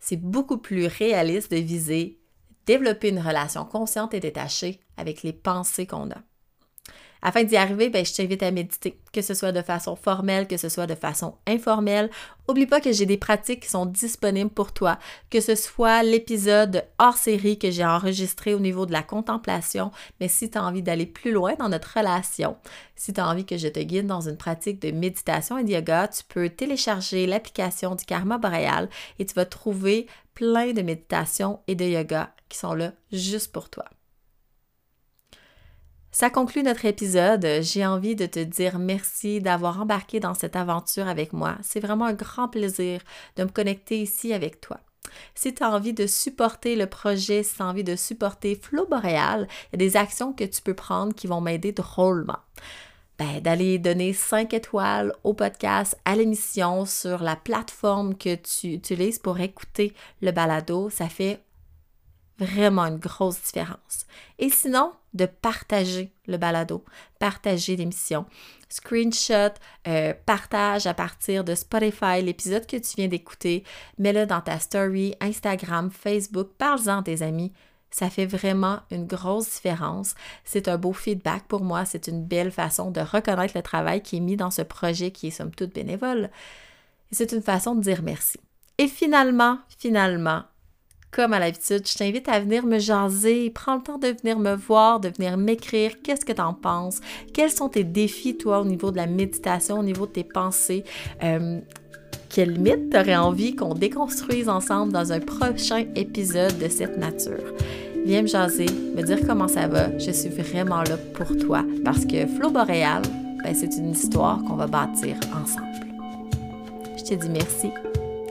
C'est 0.00 0.20
beaucoup 0.20 0.58
plus 0.58 0.86
réaliste 0.86 1.52
de 1.52 1.56
viser 1.56 2.18
développer 2.66 3.10
une 3.10 3.20
relation 3.20 3.64
consciente 3.64 4.14
et 4.14 4.20
détachée 4.20 4.80
avec 4.96 5.22
les 5.22 5.32
pensées 5.32 5.86
qu'on 5.86 6.10
a. 6.10 6.22
Afin 7.26 7.42
d'y 7.42 7.56
arriver, 7.56 7.88
ben, 7.88 8.04
je 8.04 8.12
t'invite 8.12 8.42
à 8.42 8.50
méditer, 8.50 8.98
que 9.10 9.22
ce 9.22 9.32
soit 9.32 9.50
de 9.50 9.62
façon 9.62 9.96
formelle, 9.96 10.46
que 10.46 10.58
ce 10.58 10.68
soit 10.68 10.86
de 10.86 10.94
façon 10.94 11.36
informelle. 11.46 12.10
Oublie 12.48 12.66
pas 12.66 12.82
que 12.82 12.92
j'ai 12.92 13.06
des 13.06 13.16
pratiques 13.16 13.60
qui 13.60 13.70
sont 13.70 13.86
disponibles 13.86 14.50
pour 14.50 14.74
toi, 14.74 14.98
que 15.30 15.40
ce 15.40 15.54
soit 15.54 16.02
l'épisode 16.02 16.84
hors 16.98 17.16
série 17.16 17.58
que 17.58 17.70
j'ai 17.70 17.86
enregistré 17.86 18.52
au 18.52 18.58
niveau 18.60 18.84
de 18.84 18.92
la 18.92 19.02
contemplation, 19.02 19.90
mais 20.20 20.28
si 20.28 20.50
tu 20.50 20.58
as 20.58 20.64
envie 20.64 20.82
d'aller 20.82 21.06
plus 21.06 21.32
loin 21.32 21.54
dans 21.54 21.70
notre 21.70 21.96
relation, 21.96 22.58
si 22.94 23.14
tu 23.14 23.20
as 23.22 23.26
envie 23.26 23.46
que 23.46 23.56
je 23.56 23.68
te 23.68 23.80
guide 23.80 24.06
dans 24.06 24.28
une 24.28 24.36
pratique 24.36 24.82
de 24.82 24.90
méditation 24.90 25.56
et 25.56 25.64
de 25.64 25.70
yoga, 25.70 26.08
tu 26.08 26.24
peux 26.28 26.50
télécharger 26.50 27.26
l'application 27.26 27.94
du 27.94 28.04
Karma 28.04 28.36
Boréal 28.36 28.90
et 29.18 29.24
tu 29.24 29.32
vas 29.32 29.46
trouver 29.46 30.08
plein 30.34 30.72
de 30.72 30.82
méditations 30.82 31.60
et 31.68 31.74
de 31.74 31.86
yoga 31.86 32.34
qui 32.50 32.58
sont 32.58 32.74
là 32.74 32.92
juste 33.12 33.50
pour 33.50 33.70
toi. 33.70 33.86
Ça 36.14 36.30
conclut 36.30 36.62
notre 36.62 36.84
épisode. 36.84 37.44
J'ai 37.62 37.84
envie 37.84 38.14
de 38.14 38.26
te 38.26 38.38
dire 38.38 38.78
merci 38.78 39.40
d'avoir 39.40 39.80
embarqué 39.80 40.20
dans 40.20 40.32
cette 40.32 40.54
aventure 40.54 41.08
avec 41.08 41.32
moi. 41.32 41.56
C'est 41.60 41.80
vraiment 41.80 42.04
un 42.04 42.12
grand 42.12 42.46
plaisir 42.46 43.00
de 43.34 43.42
me 43.42 43.48
connecter 43.48 44.00
ici 44.00 44.32
avec 44.32 44.60
toi. 44.60 44.78
Si 45.34 45.52
tu 45.52 45.64
as 45.64 45.70
envie 45.72 45.92
de 45.92 46.06
supporter 46.06 46.76
le 46.76 46.86
projet, 46.86 47.42
si 47.42 47.56
tu 47.56 47.62
as 47.62 47.66
envie 47.66 47.82
de 47.82 47.96
supporter 47.96 48.54
Flow 48.54 48.86
Boréal, 48.86 49.48
il 49.72 49.72
y 49.72 49.84
a 49.84 49.88
des 49.88 49.96
actions 49.96 50.32
que 50.32 50.44
tu 50.44 50.62
peux 50.62 50.74
prendre 50.74 51.12
qui 51.16 51.26
vont 51.26 51.40
m'aider 51.40 51.72
drôlement. 51.72 52.38
Ben, 53.18 53.40
d'aller 53.40 53.80
donner 53.80 54.12
5 54.12 54.54
étoiles 54.54 55.12
au 55.24 55.34
podcast, 55.34 55.98
à 56.04 56.14
l'émission 56.14 56.86
sur 56.86 57.24
la 57.24 57.34
plateforme 57.34 58.16
que 58.16 58.36
tu 58.36 58.68
utilises 58.68 59.18
pour 59.18 59.40
écouter 59.40 59.92
le 60.22 60.30
balado, 60.30 60.90
ça 60.90 61.08
fait 61.08 61.43
vraiment 62.38 62.84
une 62.84 62.98
grosse 62.98 63.40
différence. 63.40 64.06
Et 64.38 64.50
sinon, 64.50 64.92
de 65.12 65.26
partager 65.26 66.12
le 66.26 66.36
balado, 66.36 66.84
partager 67.18 67.76
l'émission, 67.76 68.26
screenshot, 68.68 69.54
euh, 69.86 70.12
partage 70.26 70.86
à 70.86 70.94
partir 70.94 71.44
de 71.44 71.54
Spotify 71.54 72.20
l'épisode 72.22 72.66
que 72.66 72.76
tu 72.76 72.96
viens 72.96 73.08
d'écouter, 73.08 73.64
mets-le 73.98 74.26
dans 74.26 74.40
ta 74.40 74.58
story, 74.58 75.14
Instagram, 75.20 75.90
Facebook, 75.90 76.48
parle-en 76.58 77.00
à 77.00 77.02
tes 77.02 77.22
amis. 77.22 77.52
Ça 77.90 78.10
fait 78.10 78.26
vraiment 78.26 78.80
une 78.90 79.06
grosse 79.06 79.48
différence. 79.54 80.16
C'est 80.44 80.66
un 80.66 80.78
beau 80.78 80.92
feedback 80.92 81.44
pour 81.44 81.62
moi. 81.62 81.84
C'est 81.84 82.08
une 82.08 82.24
belle 82.24 82.50
façon 82.50 82.90
de 82.90 83.00
reconnaître 83.00 83.56
le 83.56 83.62
travail 83.62 84.02
qui 84.02 84.16
est 84.16 84.20
mis 84.20 84.36
dans 84.36 84.50
ce 84.50 84.62
projet 84.62 85.12
qui 85.12 85.28
est 85.28 85.30
somme 85.30 85.54
toute 85.54 85.72
bénévole. 85.72 86.30
C'est 87.12 87.30
une 87.30 87.42
façon 87.42 87.76
de 87.76 87.82
dire 87.82 88.02
merci. 88.02 88.40
Et 88.78 88.88
finalement, 88.88 89.58
finalement, 89.78 90.42
comme 91.14 91.32
à 91.32 91.38
l'habitude, 91.38 91.86
je 91.86 91.94
t'invite 91.94 92.28
à 92.28 92.40
venir 92.40 92.66
me 92.66 92.78
jaser. 92.78 93.50
Prends 93.50 93.76
le 93.76 93.82
temps 93.82 93.98
de 93.98 94.08
venir 94.08 94.38
me 94.38 94.54
voir, 94.54 94.98
de 94.98 95.08
venir 95.08 95.36
m'écrire. 95.36 95.92
Qu'est-ce 96.02 96.24
que 96.24 96.32
tu 96.32 96.40
en 96.40 96.54
penses? 96.54 97.00
Quels 97.32 97.50
sont 97.50 97.68
tes 97.68 97.84
défis, 97.84 98.36
toi, 98.36 98.60
au 98.60 98.64
niveau 98.64 98.90
de 98.90 98.96
la 98.96 99.06
méditation, 99.06 99.78
au 99.78 99.82
niveau 99.84 100.06
de 100.06 100.12
tes 100.12 100.24
pensées? 100.24 100.84
Euh, 101.22 101.60
quel 102.28 102.58
mythe 102.58 102.90
t'aurais 102.90 103.14
envie 103.14 103.54
qu'on 103.54 103.74
déconstruise 103.74 104.48
ensemble 104.48 104.92
dans 104.92 105.12
un 105.12 105.20
prochain 105.20 105.84
épisode 105.94 106.58
de 106.58 106.68
cette 106.68 106.98
nature? 106.98 107.54
Viens 108.04 108.22
me 108.22 108.26
jaser, 108.26 108.66
me 108.96 109.02
dire 109.02 109.20
comment 109.26 109.48
ça 109.48 109.68
va. 109.68 109.96
Je 109.98 110.10
suis 110.10 110.30
vraiment 110.30 110.82
là 110.82 110.96
pour 111.14 111.36
toi 111.38 111.64
parce 111.84 112.04
que 112.04 112.26
Flow 112.26 112.50
Boréal, 112.50 113.02
ben, 113.44 113.54
c'est 113.54 113.76
une 113.76 113.92
histoire 113.92 114.42
qu'on 114.42 114.56
va 114.56 114.66
bâtir 114.66 115.14
ensemble. 115.40 115.86
Je 116.98 117.04
te 117.04 117.14
dis 117.14 117.30
merci 117.30 117.70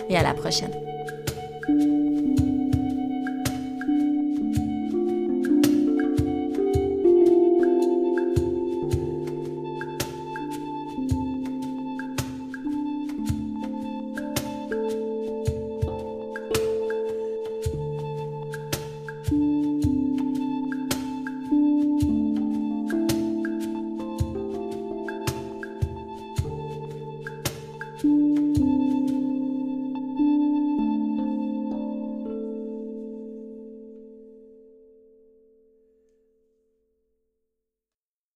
et 0.10 0.18
à 0.18 0.24
la 0.24 0.34
prochaine. 0.34 0.93